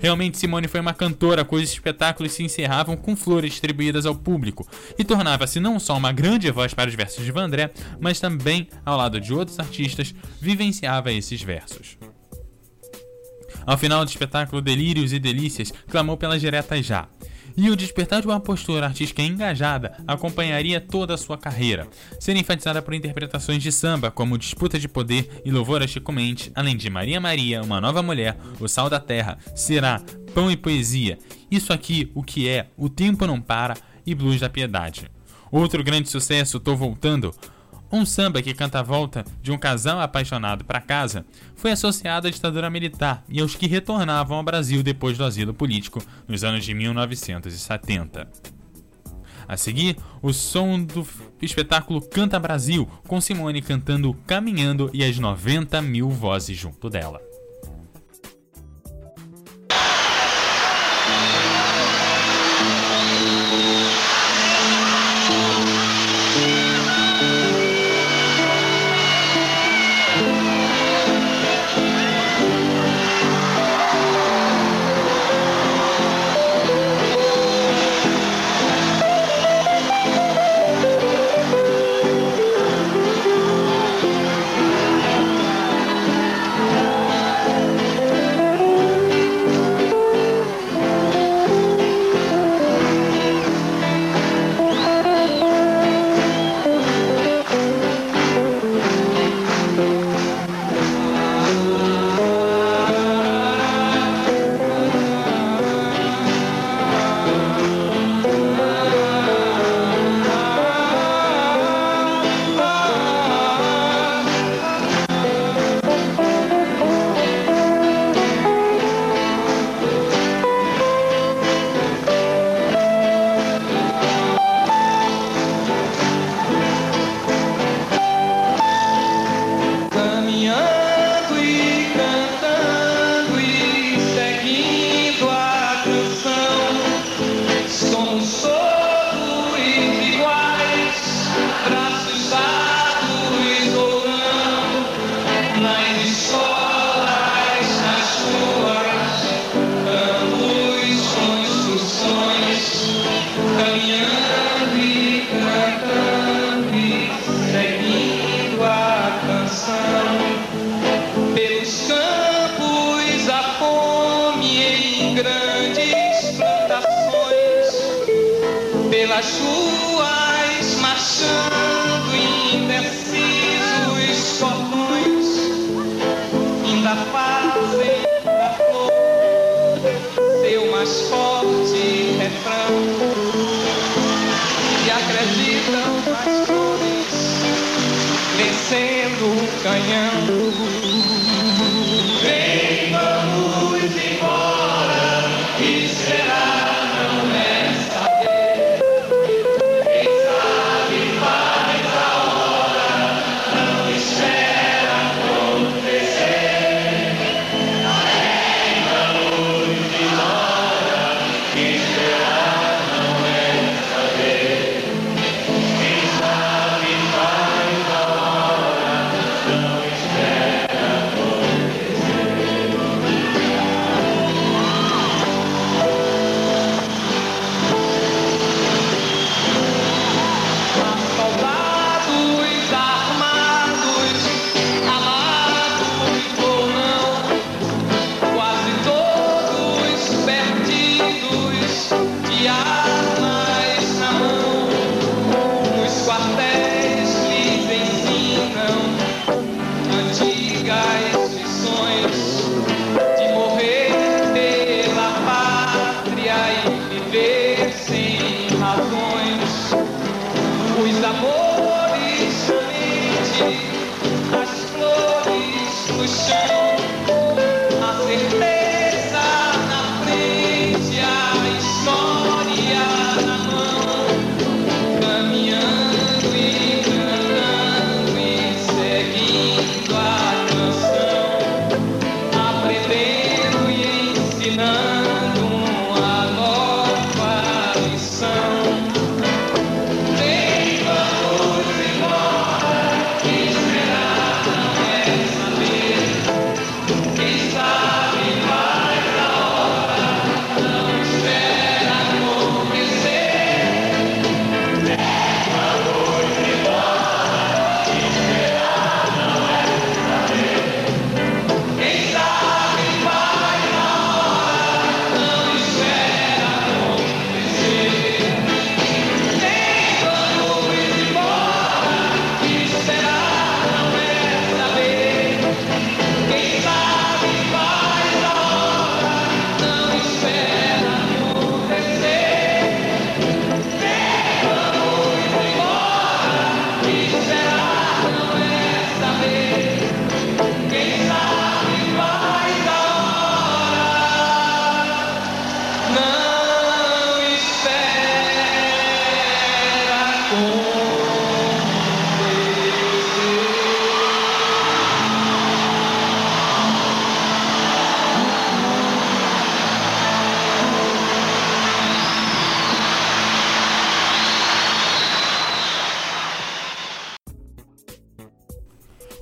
Realmente, 0.00 0.38
Simone 0.38 0.68
foi 0.68 0.80
uma 0.80 0.94
cantora 0.94 1.44
cujos 1.44 1.70
espetáculos 1.70 2.32
se 2.32 2.42
encerravam 2.42 2.96
com 2.96 3.16
flores 3.16 3.52
distribuídas 3.52 4.06
ao 4.06 4.14
público 4.14 4.66
e 4.98 5.04
tornava-se 5.04 5.60
não 5.60 5.78
só 5.78 5.96
uma 5.96 6.12
grande 6.12 6.50
voz 6.50 6.74
para 6.74 6.88
os 6.88 6.94
versos 6.94 7.24
de 7.24 7.32
Vandré, 7.32 7.72
mas 8.00 8.20
também, 8.20 8.68
ao 8.84 8.96
lado 8.96 9.20
de 9.20 9.32
outros 9.32 9.58
artistas, 9.58 10.14
vivenciava 10.40 11.12
esses 11.12 11.42
versos. 11.42 11.96
Ao 13.66 13.78
final 13.78 14.04
do 14.04 14.08
espetáculo 14.08 14.60
Delírios 14.60 15.12
e 15.12 15.18
Delícias, 15.18 15.72
clamou 15.88 16.16
pelas 16.16 16.40
diretas 16.40 16.84
já 16.84 17.08
e 17.56 17.70
o 17.70 17.76
despertar 17.76 18.20
de 18.20 18.26
uma 18.26 18.40
postura 18.40 18.86
artística 18.86 19.22
engajada 19.22 19.96
acompanharia 20.06 20.80
toda 20.80 21.14
a 21.14 21.18
sua 21.18 21.38
carreira, 21.38 21.88
sendo 22.18 22.40
enfatizada 22.40 22.82
por 22.82 22.94
interpretações 22.94 23.62
de 23.62 23.70
samba 23.70 24.10
como 24.10 24.38
Disputa 24.38 24.78
de 24.78 24.88
Poder 24.88 25.42
e 25.44 25.50
Louvor 25.50 25.82
a 25.82 25.86
Chico 25.86 26.12
Mendes, 26.12 26.50
além 26.54 26.76
de 26.76 26.90
Maria 26.90 27.20
Maria, 27.20 27.62
Uma 27.62 27.80
Nova 27.80 28.02
Mulher, 28.02 28.36
O 28.60 28.68
Sal 28.68 28.90
da 28.90 29.00
Terra, 29.00 29.38
Será, 29.54 30.02
Pão 30.34 30.50
e 30.50 30.56
Poesia, 30.56 31.18
Isso 31.50 31.72
Aqui, 31.72 32.10
O 32.14 32.22
Que 32.22 32.48
É, 32.48 32.68
O 32.76 32.88
Tempo 32.88 33.26
Não 33.26 33.40
Para 33.40 33.76
e 34.06 34.14
Blues 34.14 34.40
da 34.40 34.48
Piedade. 34.48 35.10
Outro 35.50 35.84
grande 35.84 36.08
sucesso, 36.08 36.58
Tô 36.58 36.74
Voltando, 36.74 37.32
um 37.94 38.04
samba 38.04 38.42
que 38.42 38.52
canta 38.52 38.80
a 38.80 38.82
volta 38.82 39.24
de 39.40 39.52
um 39.52 39.58
casal 39.58 40.00
apaixonado 40.00 40.64
para 40.64 40.80
casa 40.80 41.24
foi 41.54 41.70
associado 41.70 42.26
à 42.26 42.30
ditadura 42.30 42.68
militar 42.68 43.22
e 43.28 43.40
aos 43.40 43.54
que 43.54 43.68
retornavam 43.68 44.36
ao 44.36 44.42
Brasil 44.42 44.82
depois 44.82 45.16
do 45.16 45.24
asilo 45.24 45.54
político 45.54 46.02
nos 46.26 46.42
anos 46.42 46.64
de 46.64 46.74
1970. 46.74 48.28
A 49.46 49.56
seguir, 49.56 49.96
o 50.22 50.32
som 50.32 50.82
do 50.82 51.06
espetáculo 51.40 52.00
Canta 52.00 52.40
Brasil, 52.40 52.88
com 53.06 53.20
Simone 53.20 53.60
cantando 53.60 54.14
Caminhando 54.26 54.90
e 54.92 55.04
as 55.04 55.18
90 55.18 55.80
mil 55.82 56.08
vozes 56.08 56.56
junto 56.56 56.88
dela. 56.88 57.20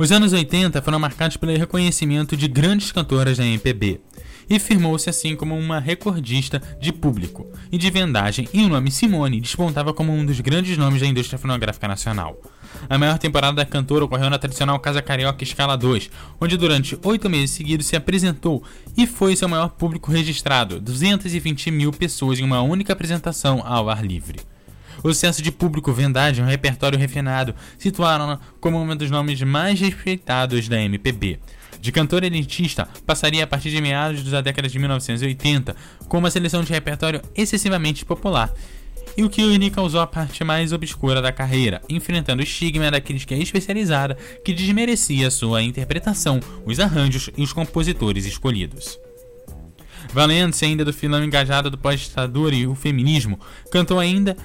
Os 0.02 0.10
anos 0.10 0.32
80 0.32 0.82
foram 0.82 0.98
marcados 0.98 1.36
pelo 1.36 1.56
reconhecimento 1.56 2.36
de 2.36 2.48
grandes 2.48 2.90
cantoras 2.90 3.38
da 3.38 3.46
MPB 3.46 4.00
e 4.50 4.58
firmou-se 4.58 5.08
assim 5.08 5.36
como 5.36 5.56
uma 5.56 5.78
recordista 5.78 6.60
de 6.80 6.92
público 6.92 7.46
e 7.70 7.78
de 7.78 7.88
vendagem, 7.88 8.48
e 8.52 8.64
o 8.64 8.68
nome 8.68 8.90
Simone 8.90 9.40
despontava 9.40 9.94
como 9.94 10.12
um 10.12 10.26
dos 10.26 10.40
grandes 10.40 10.76
nomes 10.76 11.00
da 11.00 11.06
indústria 11.06 11.38
fonográfica 11.38 11.86
nacional. 11.86 12.36
A 12.90 12.98
maior 12.98 13.16
temporada 13.16 13.58
da 13.58 13.64
cantora 13.64 14.04
ocorreu 14.04 14.28
na 14.28 14.38
tradicional 14.38 14.80
Casa 14.80 15.00
Carioca 15.00 15.44
Escala 15.44 15.76
2, 15.76 16.10
onde 16.40 16.56
durante 16.56 16.98
oito 17.04 17.30
meses 17.30 17.52
seguidos 17.52 17.86
se 17.86 17.94
apresentou 17.94 18.60
e 18.96 19.06
foi 19.06 19.36
seu 19.36 19.48
maior 19.48 19.68
público 19.68 20.10
registrado, 20.10 20.80
220 20.80 21.70
mil 21.70 21.92
pessoas 21.92 22.40
em 22.40 22.42
uma 22.42 22.60
única 22.60 22.92
apresentação 22.92 23.62
ao 23.64 23.88
ar 23.88 24.04
livre. 24.04 24.40
O 25.02 25.08
sucesso 25.08 25.42
de 25.42 25.50
público, 25.50 25.92
vendagem 25.92 26.42
e 26.42 26.46
um 26.46 26.50
repertório 26.50 26.98
refinado 26.98 27.54
situaram-na 27.78 28.38
como 28.60 28.80
um 28.80 28.96
dos 28.96 29.10
nomes 29.10 29.40
mais 29.42 29.80
respeitados 29.80 30.68
da 30.68 30.80
MPB. 30.80 31.40
De 31.80 31.90
cantor 31.90 32.22
elitista, 32.22 32.88
passaria 33.04 33.42
a 33.42 33.46
partir 33.46 33.70
de 33.70 33.80
meados 33.80 34.22
da 34.22 34.40
década 34.40 34.68
de 34.68 34.78
1980 34.78 35.74
com 36.08 36.18
uma 36.18 36.30
seleção 36.30 36.62
de 36.62 36.72
repertório 36.72 37.20
excessivamente 37.34 38.04
popular 38.04 38.52
e 39.16 39.24
o 39.24 39.28
que 39.28 39.42
lhe 39.42 39.70
causou 39.70 40.00
a 40.00 40.06
parte 40.06 40.42
mais 40.44 40.72
obscura 40.72 41.20
da 41.20 41.32
carreira, 41.32 41.82
enfrentando 41.88 42.40
o 42.40 42.44
estigma 42.44 42.90
da 42.90 43.00
crítica 43.00 43.34
especializada 43.34 44.16
que 44.44 44.52
desmerecia 44.52 45.30
sua 45.30 45.62
interpretação, 45.62 46.40
os 46.64 46.80
arranjos 46.80 47.30
e 47.36 47.42
os 47.42 47.52
compositores 47.52 48.24
escolhidos. 48.24 48.98
Valendo-se 50.12 50.64
ainda 50.64 50.84
do 50.84 50.92
filão 50.92 51.24
engajado 51.24 51.70
do 51.70 51.78
pós-ditadura 51.78 52.54
e 52.54 52.66
o 52.66 52.74
feminismo, 52.74 53.38
cantou 53.70 53.98
ainda 53.98 54.36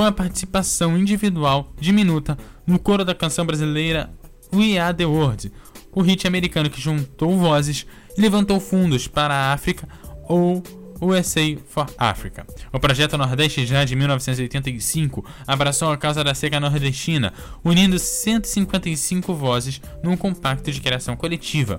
com 0.00 0.04
a 0.04 0.12
participação 0.12 0.96
individual 0.96 1.74
diminuta 1.78 2.38
no 2.66 2.78
coro 2.78 3.04
da 3.04 3.14
canção 3.14 3.44
brasileira 3.44 4.10
We 4.50 4.78
Are 4.78 4.96
The 4.96 5.04
World, 5.04 5.52
o 5.92 6.00
hit 6.00 6.26
americano 6.26 6.70
que 6.70 6.80
juntou 6.80 7.36
vozes 7.36 7.86
e 8.16 8.18
levantou 8.18 8.58
fundos 8.58 9.06
para 9.06 9.34
a 9.34 9.52
África 9.52 9.86
ou 10.26 10.62
USA 11.02 11.42
for 11.68 11.86
Africa. 11.98 12.46
O 12.72 12.80
projeto 12.80 13.18
Nordeste 13.18 13.66
já 13.66 13.84
de 13.84 13.94
1985 13.94 15.22
abraçou 15.46 15.92
a 15.92 15.98
causa 15.98 16.24
da 16.24 16.32
seca 16.32 16.58
nordestina, 16.58 17.34
unindo 17.62 17.98
155 17.98 19.34
vozes 19.34 19.82
num 20.02 20.16
compacto 20.16 20.72
de 20.72 20.80
criação 20.80 21.14
coletiva, 21.14 21.78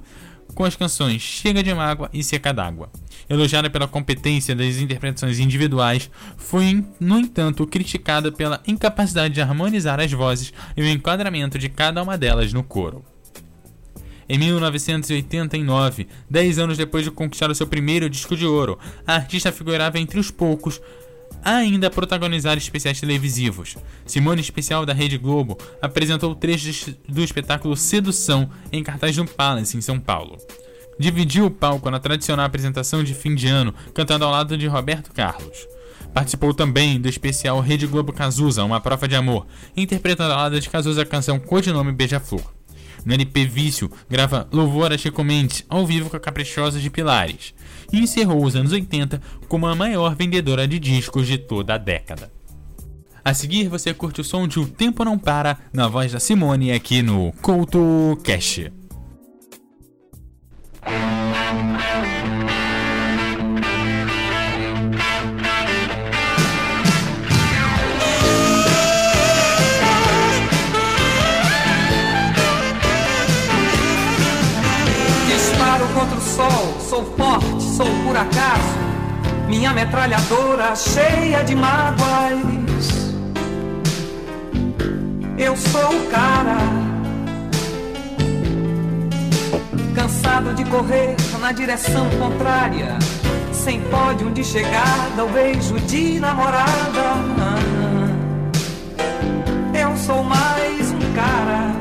com 0.53 0.63
as 0.63 0.75
canções 0.75 1.23
Chega 1.23 1.63
de 1.63 1.73
Mágoa 1.73 2.07
e 2.13 2.23
Seca 2.23 2.53
d'Água. 2.53 2.91
Elogiada 3.31 3.69
pela 3.69 3.87
competência 3.87 4.53
das 4.53 4.75
interpretações 4.75 5.39
individuais, 5.39 6.11
foi, 6.35 6.83
no 6.99 7.17
entanto, 7.17 7.65
criticada 7.65 8.29
pela 8.29 8.61
incapacidade 8.67 9.33
de 9.33 9.41
harmonizar 9.41 10.01
as 10.01 10.11
vozes 10.11 10.51
e 10.75 10.81
o 10.81 10.89
enquadramento 10.89 11.57
de 11.57 11.69
cada 11.69 12.03
uma 12.03 12.17
delas 12.17 12.51
no 12.51 12.61
coro. 12.61 13.05
Em 14.27 14.37
1989, 14.37 16.09
dez 16.29 16.59
anos 16.59 16.77
depois 16.77 17.05
de 17.05 17.11
conquistar 17.11 17.49
o 17.49 17.55
seu 17.55 17.65
primeiro 17.65 18.09
disco 18.09 18.35
de 18.35 18.45
ouro, 18.45 18.77
a 19.07 19.15
artista 19.15 19.49
figurava 19.49 19.97
entre 19.97 20.19
os 20.19 20.29
poucos 20.29 20.81
a 21.41 21.55
ainda 21.55 21.89
protagonizar 21.89 22.57
especiais 22.57 22.99
televisivos. 22.99 23.77
Simone 24.05 24.41
Especial 24.41 24.85
da 24.85 24.91
Rede 24.91 25.17
Globo 25.17 25.57
apresentou 25.81 26.35
trechos 26.35 26.93
do 27.07 27.23
espetáculo 27.23 27.77
Sedução 27.77 28.49
em 28.73 28.83
cartaz 28.83 29.15
do 29.15 29.25
Palace, 29.25 29.77
em 29.77 29.81
São 29.81 29.97
Paulo. 29.97 30.37
Dividiu 30.99 31.45
o 31.45 31.51
palco 31.51 31.89
na 31.89 31.99
tradicional 31.99 32.45
apresentação 32.45 33.03
de 33.03 33.13
fim 33.13 33.33
de 33.33 33.47
ano, 33.47 33.73
cantando 33.93 34.25
ao 34.25 34.31
lado 34.31 34.57
de 34.57 34.67
Roberto 34.67 35.11
Carlos. 35.11 35.67
Participou 36.13 36.53
também 36.53 36.99
do 36.99 37.07
especial 37.07 37.59
Rede 37.59 37.87
Globo 37.87 38.11
Cazuza, 38.11 38.63
Uma 38.63 38.81
Prova 38.81 39.07
de 39.07 39.15
Amor, 39.15 39.47
interpretando 39.75 40.33
ao 40.33 40.39
lado 40.39 40.59
de 40.59 40.69
Cazuza 40.69 41.03
a 41.03 41.05
canção 41.05 41.39
Codinome 41.39 41.91
Beija-Flor. 41.91 42.53
No 43.05 43.13
LP 43.13 43.45
Vício, 43.45 43.91
grava 44.09 44.47
Louvor 44.51 44.91
a 44.91 44.97
Chico 44.97 45.23
Mendes 45.23 45.65
ao 45.67 45.85
vivo 45.85 46.09
com 46.09 46.17
a 46.17 46.19
Caprichosa 46.19 46.79
de 46.79 46.89
Pilares. 46.89 47.53
E 47.91 47.99
encerrou 47.99 48.43
os 48.43 48.55
anos 48.55 48.71
80 48.71 49.21
como 49.47 49.65
a 49.65 49.75
maior 49.75 50.15
vendedora 50.15 50.67
de 50.67 50.77
discos 50.79 51.25
de 51.25 51.37
toda 51.37 51.75
a 51.75 51.77
década. 51.77 52.31
A 53.23 53.33
seguir, 53.33 53.67
você 53.67 53.93
curte 53.93 54.21
o 54.21 54.23
som 54.23 54.47
de 54.47 54.59
O 54.59 54.67
Tempo 54.67 55.05
Não 55.05 55.17
Para, 55.17 55.57
na 55.71 55.87
voz 55.87 56.11
da 56.11 56.19
Simone, 56.19 56.71
aqui 56.71 57.01
no 57.01 57.31
Couto 57.41 58.17
Cash. 58.23 58.71
Sol, 76.21 76.75
sou 76.79 77.05
forte, 77.17 77.63
sou 77.63 77.87
por 78.05 78.15
acaso. 78.15 78.79
Minha 79.47 79.73
metralhadora 79.73 80.75
cheia 80.75 81.43
de 81.43 81.55
mágoas. 81.55 82.87
Eu 85.37 85.55
sou 85.55 85.97
o 85.97 86.09
cara, 86.09 86.57
cansado 89.93 90.53
de 90.53 90.63
correr 90.65 91.15
na 91.39 91.51
direção 91.51 92.09
contrária, 92.19 92.97
sem 93.51 93.81
pódio 93.81 94.31
de 94.31 94.43
chegada, 94.43 95.25
o 95.25 95.29
beijo 95.29 95.79
de 95.81 96.19
namorada. 96.19 97.61
Eu 99.73 99.97
sou 99.97 100.23
mais 100.23 100.91
um 100.91 101.13
cara. 101.13 101.71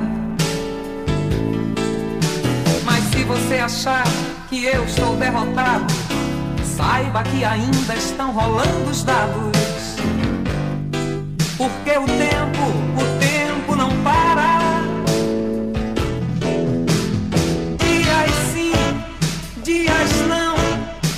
Mas 2.85 3.05
se 3.05 3.25
você 3.25 3.55
achar 3.59 4.05
que 4.49 4.65
eu 4.65 4.85
estou 4.85 5.17
derrotado, 5.17 5.93
saiba 6.77 7.23
que 7.23 7.45
ainda 7.45 7.95
estão 7.95 8.33
rolando 8.33 8.91
os 8.91 9.05
dados. 9.05 9.51
Porque 11.57 11.91
o 11.91 12.07
tempo, 12.07 12.63
o 12.97 13.10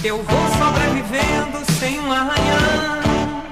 eu 0.05 0.21
vou 0.21 0.49
sobrevivendo 0.59 1.65
sem 1.79 2.01
um 2.01 2.11
arranhão 2.11 3.45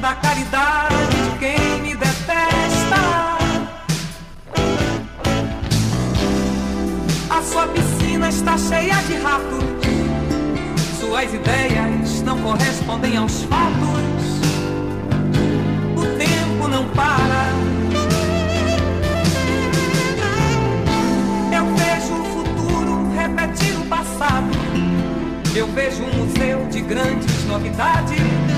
da 0.00 0.14
caridade 0.14 0.94
de 1.24 1.38
quem 1.38 1.82
me 1.82 1.94
detesta. 1.94 2.96
A 7.28 7.42
sua 7.42 7.66
está 8.28 8.56
cheia 8.56 8.94
de 9.02 9.16
ratos. 9.16 9.64
Suas 10.98 11.34
ideias 11.34 12.22
não 12.22 12.40
correspondem 12.40 13.18
aos 13.18 13.42
fatos. 13.42 14.22
O 15.96 16.16
tempo 16.16 16.68
não 16.68 16.88
para. 16.88 17.48
Eu 21.54 21.66
vejo 21.76 22.14
o 22.14 22.24
futuro 22.24 23.10
repetir 23.14 23.76
o 23.78 23.84
passado. 23.86 24.57
Eu 25.58 25.66
vejo 25.66 26.04
um 26.04 26.18
museu 26.18 26.68
de 26.70 26.80
grandes 26.80 27.44
novidades. 27.46 28.57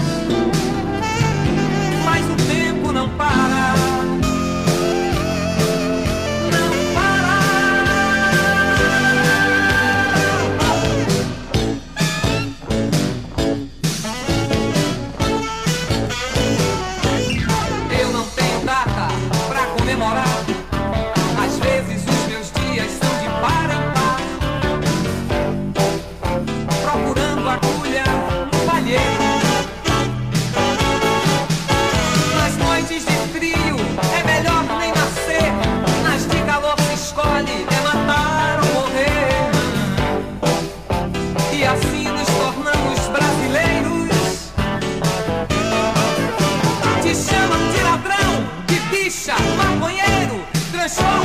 Está 50.90 51.19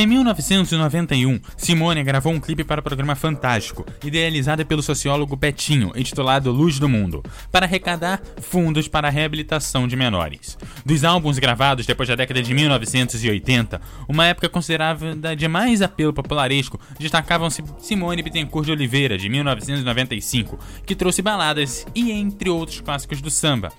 Em 0.00 0.06
1991, 0.06 1.40
Simone 1.56 2.04
gravou 2.04 2.32
um 2.32 2.38
clipe 2.38 2.62
para 2.62 2.78
o 2.80 2.84
programa 2.84 3.16
Fantástico, 3.16 3.84
idealizado 4.04 4.64
pelo 4.64 4.80
sociólogo 4.80 5.34
Betinho, 5.34 5.90
intitulado 5.96 6.52
Luz 6.52 6.78
do 6.78 6.88
Mundo, 6.88 7.20
para 7.50 7.66
arrecadar 7.66 8.22
fundos 8.40 8.86
para 8.86 9.08
a 9.08 9.10
reabilitação 9.10 9.88
de 9.88 9.96
menores. 9.96 10.56
Dos 10.86 11.02
álbuns 11.02 11.40
gravados 11.40 11.84
depois 11.84 12.08
da 12.08 12.14
década 12.14 12.40
de 12.40 12.54
1980, 12.54 13.80
uma 14.08 14.24
época 14.24 14.48
considerada 14.48 15.34
de 15.34 15.48
mais 15.48 15.82
apelo 15.82 16.12
popularesco, 16.12 16.78
destacavam-se 16.96 17.64
Simone 17.80 18.22
Bittencourt 18.22 18.66
de 18.66 18.70
Oliveira, 18.70 19.18
de 19.18 19.28
1995, 19.28 20.60
que 20.86 20.94
trouxe 20.94 21.22
baladas 21.22 21.84
e 21.92 22.12
entre 22.12 22.48
outros 22.48 22.80
clássicos 22.80 23.20
do 23.20 23.32
samba. 23.32 23.72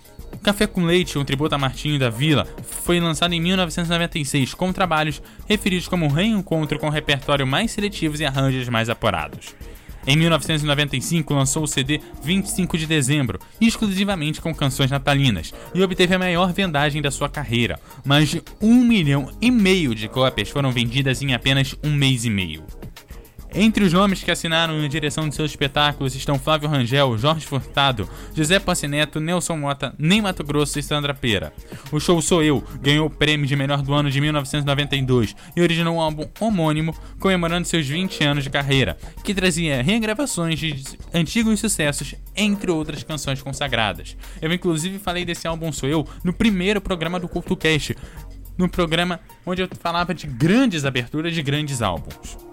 Café 0.43 0.65
com 0.67 0.85
Leite, 0.85 1.17
um 1.17 1.25
tributo 1.25 1.55
a 1.55 1.57
Martinho 1.57 1.99
da 1.99 2.09
Vila, 2.09 2.47
foi 2.63 2.99
lançado 2.99 3.33
em 3.33 3.41
1996 3.41 4.53
com 4.53 4.71
trabalhos 4.71 5.21
referidos 5.47 5.87
como 5.87 6.05
um 6.05 6.09
reencontro 6.09 6.79
com 6.79 6.89
repertório 6.89 7.45
mais 7.45 7.71
seletivos 7.71 8.19
e 8.19 8.25
arranjos 8.25 8.69
mais 8.69 8.89
apurados. 8.89 9.55
Em 10.07 10.15
1995 10.17 11.33
lançou 11.33 11.63
o 11.63 11.67
CD 11.67 11.99
25 12.23 12.77
de 12.77 12.87
Dezembro, 12.87 13.39
exclusivamente 13.59 14.41
com 14.41 14.55
canções 14.55 14.89
natalinas, 14.89 15.53
e 15.73 15.83
obteve 15.83 16.15
a 16.15 16.19
maior 16.19 16.51
vendagem 16.53 17.01
da 17.01 17.11
sua 17.11 17.29
carreira. 17.29 17.79
Mais 18.05 18.29
de 18.29 18.41
um 18.61 18.83
milhão 18.83 19.29
e 19.41 19.51
meio 19.51 19.93
de 19.93 20.07
cópias 20.07 20.49
foram 20.49 20.71
vendidas 20.71 21.21
em 21.21 21.33
apenas 21.33 21.75
um 21.83 21.93
mês 21.93 22.25
e 22.25 22.29
meio. 22.29 22.63
Entre 23.53 23.83
os 23.83 23.91
nomes 23.91 24.23
que 24.23 24.29
assinaram 24.29 24.79
na 24.79 24.87
direção 24.87 25.27
de 25.27 25.33
seus 25.33 25.49
espetáculos 25.51 26.13
estão 26.13 26.37
Flávio 26.37 26.69
Rangel, 26.69 27.17
Jorge 27.17 27.47
Furtado, 27.47 28.07
José 28.35 28.61
Neto, 28.87 29.19
Nelson 29.19 29.57
Mota, 29.57 29.95
Ney 29.97 30.21
Mato 30.21 30.43
Grosso 30.43 30.77
e 30.77 30.83
Sandra 30.83 31.15
Pera. 31.15 31.51
O 31.91 31.99
show 31.99 32.21
Sou 32.21 32.43
Eu 32.43 32.63
ganhou 32.79 33.07
o 33.07 33.09
prêmio 33.09 33.47
de 33.47 33.55
melhor 33.55 33.81
do 33.81 33.91
ano 33.91 34.11
de 34.11 34.21
1992 34.21 35.35
e 35.55 35.61
originou 35.61 35.95
um 35.95 36.01
álbum 36.01 36.27
homônimo 36.39 36.95
comemorando 37.19 37.67
seus 37.67 37.87
20 37.87 38.23
anos 38.23 38.43
de 38.43 38.51
carreira, 38.51 38.95
que 39.23 39.33
trazia 39.33 39.81
regravações 39.81 40.59
de 40.59 40.83
antigos 41.11 41.59
sucessos, 41.59 42.13
entre 42.35 42.69
outras 42.69 43.01
canções 43.01 43.41
consagradas. 43.41 44.15
Eu 44.39 44.53
inclusive 44.53 44.99
falei 44.99 45.25
desse 45.25 45.47
álbum 45.47 45.71
Sou 45.71 45.89
Eu 45.89 46.07
no 46.23 46.31
primeiro 46.31 46.79
programa 46.79 47.19
do 47.19 47.27
CultoCast, 47.27 47.95
no 48.55 48.69
programa 48.69 49.19
onde 49.43 49.63
eu 49.63 49.69
falava 49.79 50.13
de 50.13 50.27
grandes 50.27 50.85
aberturas 50.85 51.33
de 51.33 51.41
grandes 51.41 51.81
álbuns. 51.81 52.48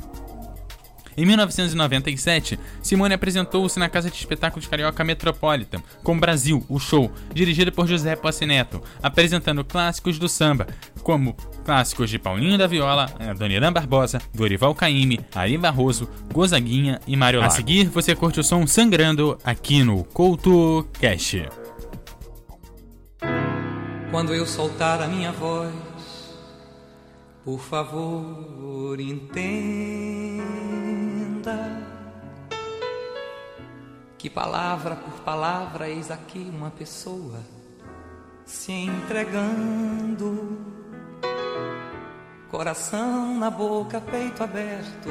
Em 1.16 1.24
1997, 1.24 2.58
Simone 2.82 3.14
apresentou-se 3.14 3.78
na 3.78 3.88
Casa 3.88 4.10
de 4.10 4.16
Espetáculos 4.16 4.68
Carioca 4.68 5.02
Metropolitan, 5.02 5.82
com 6.02 6.18
Brasil, 6.18 6.64
o 6.68 6.78
show, 6.78 7.10
dirigido 7.32 7.72
por 7.72 7.86
José 7.86 8.14
Posse 8.14 8.44
Neto, 8.44 8.82
apresentando 9.02 9.64
clássicos 9.64 10.18
do 10.18 10.28
samba, 10.28 10.66
como 11.02 11.34
clássicos 11.64 12.10
de 12.10 12.18
Paulinho 12.18 12.58
da 12.58 12.66
Viola, 12.66 13.10
Adoniran 13.18 13.72
Barbosa, 13.72 14.20
Dorival 14.34 14.74
Caymmi, 14.74 15.20
Ari 15.34 15.56
Barroso, 15.56 16.06
Gozaguinha 16.32 17.00
e 17.06 17.16
Mário 17.16 17.40
Lago. 17.40 17.52
A 17.52 17.56
seguir, 17.56 17.88
você 17.88 18.14
curte 18.14 18.40
o 18.40 18.44
som 18.44 18.66
Sangrando 18.66 19.38
aqui 19.42 19.82
no 19.82 20.04
Couto 20.04 20.86
Cash. 21.00 21.36
Quando 24.10 24.34
eu 24.34 24.46
soltar 24.46 25.00
a 25.02 25.08
minha 25.08 25.32
voz, 25.32 25.72
por 27.44 27.60
favor, 27.60 29.00
entenda 29.00 30.95
que 34.18 34.30
palavra 34.30 34.96
por 34.96 35.20
palavra 35.20 35.88
eis 35.88 36.10
aqui 36.10 36.50
uma 36.52 36.70
pessoa 36.70 37.40
se 38.44 38.72
entregando, 38.72 40.58
coração 42.48 43.36
na 43.36 43.50
boca, 43.50 44.00
peito 44.00 44.42
aberto, 44.42 45.08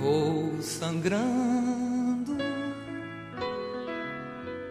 vou 0.00 0.62
sangrando. 0.62 2.36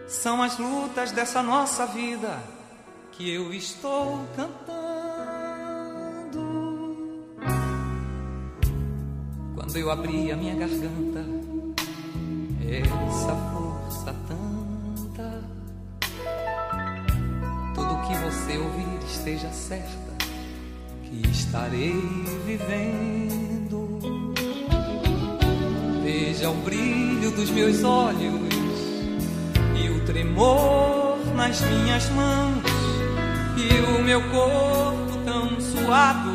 São 0.08 0.42
as 0.42 0.58
lutas 0.58 1.12
dessa 1.12 1.40
nossa 1.42 1.86
vida 1.86 2.42
que 3.12 3.32
eu 3.32 3.52
estou 3.52 4.26
cantando. 4.34 4.77
Eu 9.78 9.90
abri 9.92 10.32
a 10.32 10.36
minha 10.36 10.54
garganta, 10.56 11.24
essa 12.68 13.34
força 13.52 14.14
tanta. 14.26 15.44
Tudo 17.74 18.08
que 18.08 18.14
você 18.16 18.58
ouvir 18.58 18.98
esteja 19.06 19.50
certa 19.52 20.16
que 21.04 21.28
estarei 21.30 21.94
vivendo. 22.44 24.00
Veja 26.02 26.50
o 26.50 26.54
brilho 26.56 27.30
dos 27.30 27.50
meus 27.50 27.84
olhos 27.84 28.50
e 29.80 29.88
o 29.90 30.04
tremor 30.04 31.18
nas 31.36 31.60
minhas 31.60 32.10
mãos 32.10 32.64
e 33.56 33.96
o 33.96 34.02
meu 34.02 34.20
corpo 34.28 35.18
tão 35.24 35.60
suado, 35.60 36.30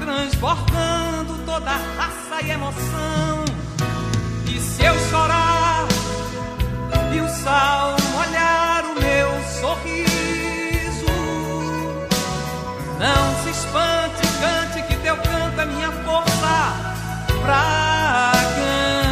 transbordando 0.00 1.25
toda 1.46 1.70
raça 1.70 2.44
e 2.44 2.50
emoção. 2.50 3.44
E 4.48 4.60
se 4.60 4.84
eu 4.84 4.94
chorar 5.08 5.86
e 7.14 7.20
o 7.20 7.28
sal 7.28 7.96
molhar 8.12 8.84
o 8.84 9.00
meu 9.00 9.30
sorriso, 9.60 11.06
não 12.98 13.42
se 13.42 13.50
espante, 13.50 14.26
cante 14.40 14.82
que 14.88 14.96
teu 14.96 15.16
canto 15.16 15.60
é 15.60 15.66
minha 15.66 15.92
força 15.92 16.56
pra 17.40 18.32
cantar. 18.56 19.05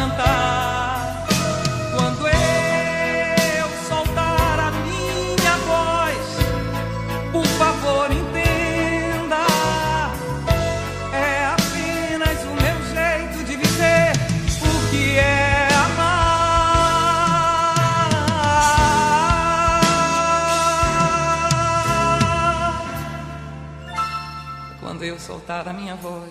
Eu 25.05 25.19
soltar 25.19 25.67
a 25.67 25.73
minha 25.73 25.95
voz, 25.95 26.29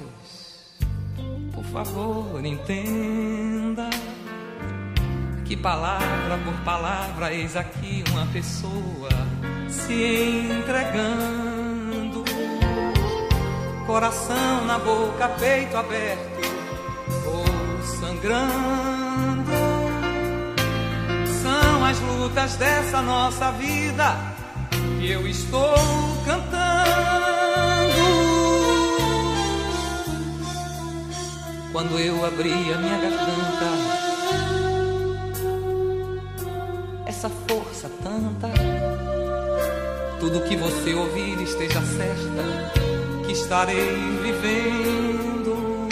por 1.52 1.64
favor, 1.64 2.44
entenda 2.44 3.88
que 5.44 5.56
palavra 5.56 6.38
por 6.44 6.54
palavra 6.64 7.32
eis 7.32 7.54
aqui 7.56 8.02
uma 8.10 8.26
pessoa 8.26 9.10
se 9.68 10.48
entregando, 10.50 12.24
coração 13.86 14.64
na 14.66 14.78
boca, 14.78 15.28
peito 15.38 15.76
aberto 15.76 16.42
ou 17.26 17.82
sangrando. 18.00 19.52
São 21.42 21.84
as 21.84 22.00
lutas 22.00 22.56
dessa 22.56 23.00
nossa 23.02 23.52
vida 23.52 24.16
que 24.98 25.10
eu 25.10 25.26
estou 25.28 25.76
cantando. 26.24 26.63
Quando 31.74 31.98
eu 31.98 32.24
abri 32.24 32.52
a 32.52 32.78
minha 32.78 32.98
garganta, 32.98 33.66
essa 37.04 37.28
força 37.28 37.90
tanta, 38.00 38.48
tudo 40.20 40.42
que 40.42 40.56
você 40.56 40.94
ouvir 40.94 41.42
esteja 41.42 41.82
certa 41.82 43.26
que 43.26 43.32
estarei 43.32 43.98
vivendo. 44.22 45.88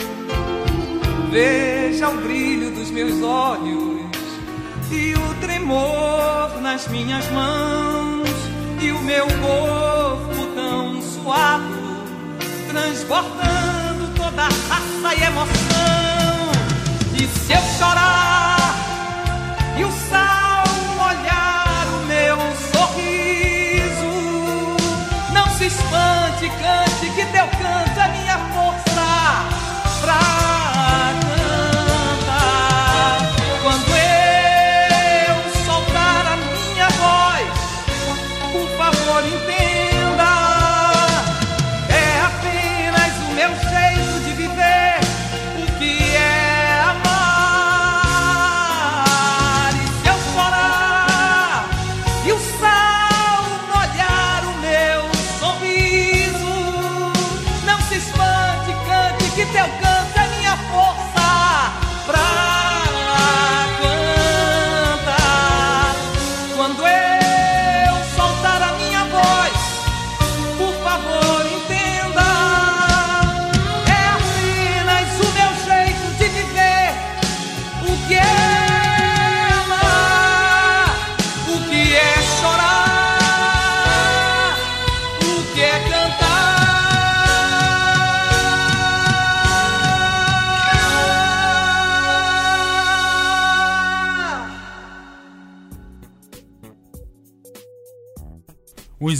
Veja 1.32 2.10
o 2.10 2.16
brilho 2.18 2.70
dos 2.70 2.88
meus 2.92 3.20
olhos 3.20 4.02
e 4.88 5.14
o 5.14 5.34
tremor 5.40 6.60
nas 6.60 6.86
minhas 6.86 7.28
mãos 7.32 8.28
e 8.80 8.92
o 8.92 9.00
meu 9.00 9.26
corpo 9.26 10.46
tão 10.54 11.02
suado 11.02 11.64
transbordando 12.68 13.71
toda 14.42 14.48
raça 14.68 15.14
e 15.14 15.22
emoção. 15.22 16.52
E 17.14 17.28
se 17.28 17.52
eu 17.52 17.62
chorar 17.78 18.74
e 19.76 19.84
o 19.84 19.90
sal 20.10 20.64
molhar 20.96 21.86
o 21.94 22.06
meu 22.06 22.36
sorriso, 22.72 24.12
não 25.32 25.48
se 25.56 25.66
espante, 25.66 26.50
cante, 26.60 27.10
que 27.14 27.24
teu 27.26 27.46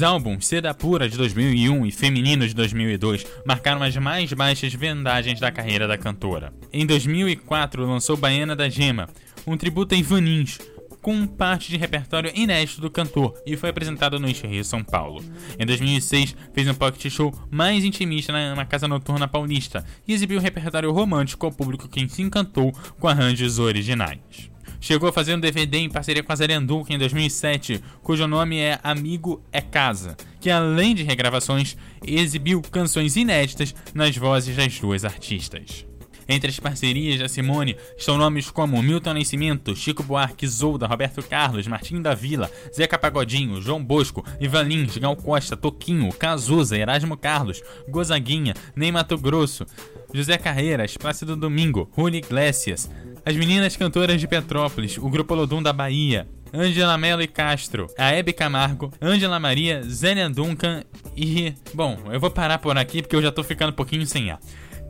Os 0.02 0.04
álbuns 0.04 0.48
Seda 0.48 0.74
Pura 0.74 1.08
de 1.08 1.16
2001 1.16 1.86
e 1.86 1.92
Feminino 1.92 2.44
de 2.44 2.52
2002 2.54 3.24
marcaram 3.46 3.84
as 3.84 3.96
mais 3.96 4.32
baixas 4.32 4.74
vendagens 4.74 5.38
da 5.38 5.52
carreira 5.52 5.86
da 5.86 5.96
cantora. 5.96 6.52
Em 6.72 6.84
2004 6.84 7.86
lançou 7.86 8.16
Baiana 8.16 8.56
da 8.56 8.68
Gema, 8.68 9.08
um 9.46 9.56
tributo 9.56 9.94
a 9.94 9.96
Ivanins, 9.96 10.58
com 11.00 11.24
parte 11.24 11.70
de 11.70 11.76
repertório 11.76 12.32
inédito 12.34 12.80
do 12.80 12.90
cantor 12.90 13.40
e 13.46 13.56
foi 13.56 13.70
apresentado 13.70 14.18
no 14.18 14.26
Rio 14.26 14.64
São 14.64 14.82
Paulo. 14.82 15.24
Em 15.56 15.64
2006, 15.64 16.34
fez 16.52 16.66
um 16.66 16.74
pocket 16.74 17.08
show 17.08 17.32
mais 17.48 17.84
intimista 17.84 18.32
na, 18.32 18.66
Casa 18.66 18.88
Noturna 18.88 19.28
Paulista 19.28 19.84
e 20.08 20.12
exibiu 20.12 20.40
um 20.40 20.42
repertório 20.42 20.90
romântico 20.90 21.46
ao 21.46 21.52
público 21.52 21.88
que 21.88 22.08
se 22.08 22.22
encantou 22.22 22.72
com 22.98 23.06
arranjos 23.06 23.60
originais. 23.60 24.51
Chegou 24.82 25.08
a 25.08 25.12
fazer 25.12 25.36
um 25.36 25.38
DVD 25.38 25.78
em 25.78 25.88
parceria 25.88 26.24
com 26.24 26.32
a 26.32 26.34
Zarenduca 26.34 26.92
em 26.92 26.98
2007, 26.98 27.80
cujo 28.02 28.26
nome 28.26 28.58
é 28.58 28.80
Amigo 28.82 29.40
é 29.52 29.60
Casa, 29.60 30.16
que 30.40 30.50
além 30.50 30.92
de 30.92 31.04
regravações, 31.04 31.76
exibiu 32.04 32.60
canções 32.60 33.14
inéditas 33.14 33.72
nas 33.94 34.16
vozes 34.16 34.56
das 34.56 34.76
duas 34.80 35.04
artistas. 35.04 35.86
Entre 36.28 36.50
as 36.50 36.58
parcerias 36.58 37.20
da 37.20 37.28
Simone 37.28 37.76
estão 37.96 38.18
nomes 38.18 38.50
como 38.50 38.82
Milton 38.82 39.14
Nascimento, 39.14 39.76
Chico 39.76 40.02
Buarque, 40.02 40.48
Zolda, 40.48 40.88
Roberto 40.88 41.22
Carlos, 41.22 41.68
Martim 41.68 42.02
da 42.02 42.12
Vila, 42.12 42.50
Zeca 42.74 42.98
Pagodinho, 42.98 43.62
João 43.62 43.82
Bosco, 43.84 44.24
Ivan 44.40 44.64
Lins, 44.64 44.98
Gal 44.98 45.14
Costa, 45.14 45.56
Toquinho, 45.56 46.12
Cazuza, 46.12 46.76
Erasmo 46.76 47.16
Carlos, 47.16 47.62
Gozaguinha, 47.88 48.54
Ney 48.74 48.90
Mato 48.90 49.16
Grosso, 49.16 49.64
José 50.12 50.36
Carreiras, 50.38 50.96
Plácido 50.96 51.36
Domingo, 51.36 51.88
Rune 51.92 52.18
Iglesias, 52.18 52.90
as 53.24 53.36
meninas 53.36 53.76
cantoras 53.76 54.20
de 54.20 54.26
Petrópolis, 54.26 54.98
o 54.98 55.08
Grupo 55.08 55.34
Lodum 55.34 55.62
da 55.62 55.72
Bahia, 55.72 56.28
Angela 56.52 56.98
Mello 56.98 57.22
e 57.22 57.26
Castro, 57.26 57.86
a 57.96 58.10
Hebe 58.10 58.32
Camargo, 58.32 58.92
Angela 59.00 59.40
Maria, 59.40 59.82
Zélia 59.84 60.28
Duncan 60.28 60.82
e. 61.16 61.54
Bom, 61.72 61.98
eu 62.12 62.20
vou 62.20 62.30
parar 62.30 62.58
por 62.58 62.76
aqui 62.76 63.00
porque 63.00 63.16
eu 63.16 63.22
já 63.22 63.32
tô 63.32 63.42
ficando 63.42 63.70
um 63.70 63.76
pouquinho 63.76 64.06
sem 64.06 64.30
ar. 64.30 64.40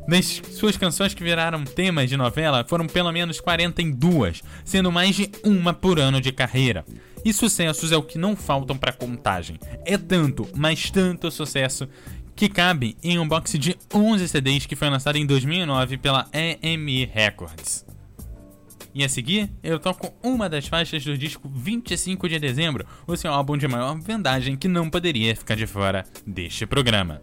Das 0.09 0.43
suas 0.51 0.77
canções 0.77 1.15
que 1.15 1.23
viraram 1.23 1.63
temas 1.63 2.09
de 2.09 2.17
novela, 2.17 2.65
foram 2.69 2.87
pelo 2.87 3.13
menos 3.13 3.41
42, 3.41 4.43
sendo 4.65 4.91
mais 4.91 5.15
de 5.15 5.31
uma 5.45 5.73
por 5.73 6.01
ano 6.01 6.21
de 6.21 6.33
carreira. 6.33 6.85
E 7.25 7.33
sucessos 7.33 7.93
é 7.93 7.97
o 7.97 8.03
que 8.03 8.19
não 8.19 8.35
faltam 8.35 8.77
para 8.77 8.93
contagem. 8.93 9.61
É 9.85 9.97
tanto, 9.97 10.49
mas 10.57 10.91
tanto 10.91 11.31
sucesso 11.31 11.89
que 12.35 12.49
cabe 12.49 12.97
em 13.05 13.19
um 13.21 13.29
box 13.29 13.57
de 13.57 13.77
11 13.95 14.27
CDs 14.27 14.67
que 14.67 14.75
foi 14.75 14.91
lançado 14.91 15.17
em 15.17 15.27
2009 15.27 15.99
pela 15.99 16.29
EMI 16.33 17.05
Records. 17.05 17.92
E 18.95 19.03
a 19.03 19.09
seguir, 19.09 19.51
eu 19.63 19.79
toco 19.79 20.13
uma 20.23 20.49
das 20.49 20.67
faixas 20.67 21.05
do 21.05 21.17
disco 21.17 21.49
25 21.49 22.29
de 22.29 22.39
dezembro, 22.39 22.87
o 23.07 23.17
seu 23.17 23.33
álbum 23.33 23.57
de 23.57 23.67
maior 23.67 23.99
vendagem 23.99 24.57
que 24.57 24.69
não 24.69 24.91
poderia 24.91 25.35
ficar 25.35 25.55
de 25.55 25.67
fora 25.67 26.05
deste 26.27 26.67
programa. 26.67 27.23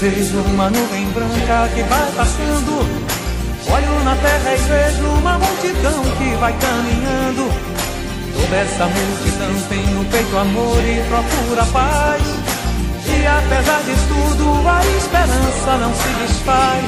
vejo 0.00 0.38
uma 0.38 0.70
nuvem 0.70 1.04
branca 1.10 1.68
que 1.74 1.82
vai 1.82 2.10
passando. 2.16 3.10
Olho 3.70 4.04
na 4.04 4.16
terra 4.16 4.54
e 4.54 4.56
vejo 4.56 5.06
uma 5.06 5.38
multidão 5.38 6.02
que 6.16 6.36
vai 6.36 6.54
caminhando. 6.54 7.52
Toda 8.34 8.56
essa 8.56 8.86
multidão 8.86 9.68
tem 9.68 9.86
no 9.94 10.04
peito 10.06 10.36
amor 10.38 10.78
e 10.78 11.02
procura 11.06 11.66
paz. 11.66 12.22
E 13.06 13.26
apesar 13.26 13.82
de 13.82 13.94
tudo, 14.08 14.66
a 14.66 14.80
esperança 14.96 15.76
não 15.76 15.92
se 15.94 16.08
desfaz. 16.22 16.84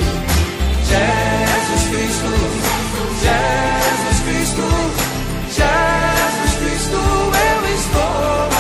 Jesus 0.89 1.89
Cristo, 1.91 2.33
Jesus 3.21 4.21
Cristo, 4.25 4.65
Jesus 5.53 6.55
Cristo, 6.59 6.97
eu 6.97 7.75
estou 7.75 8.52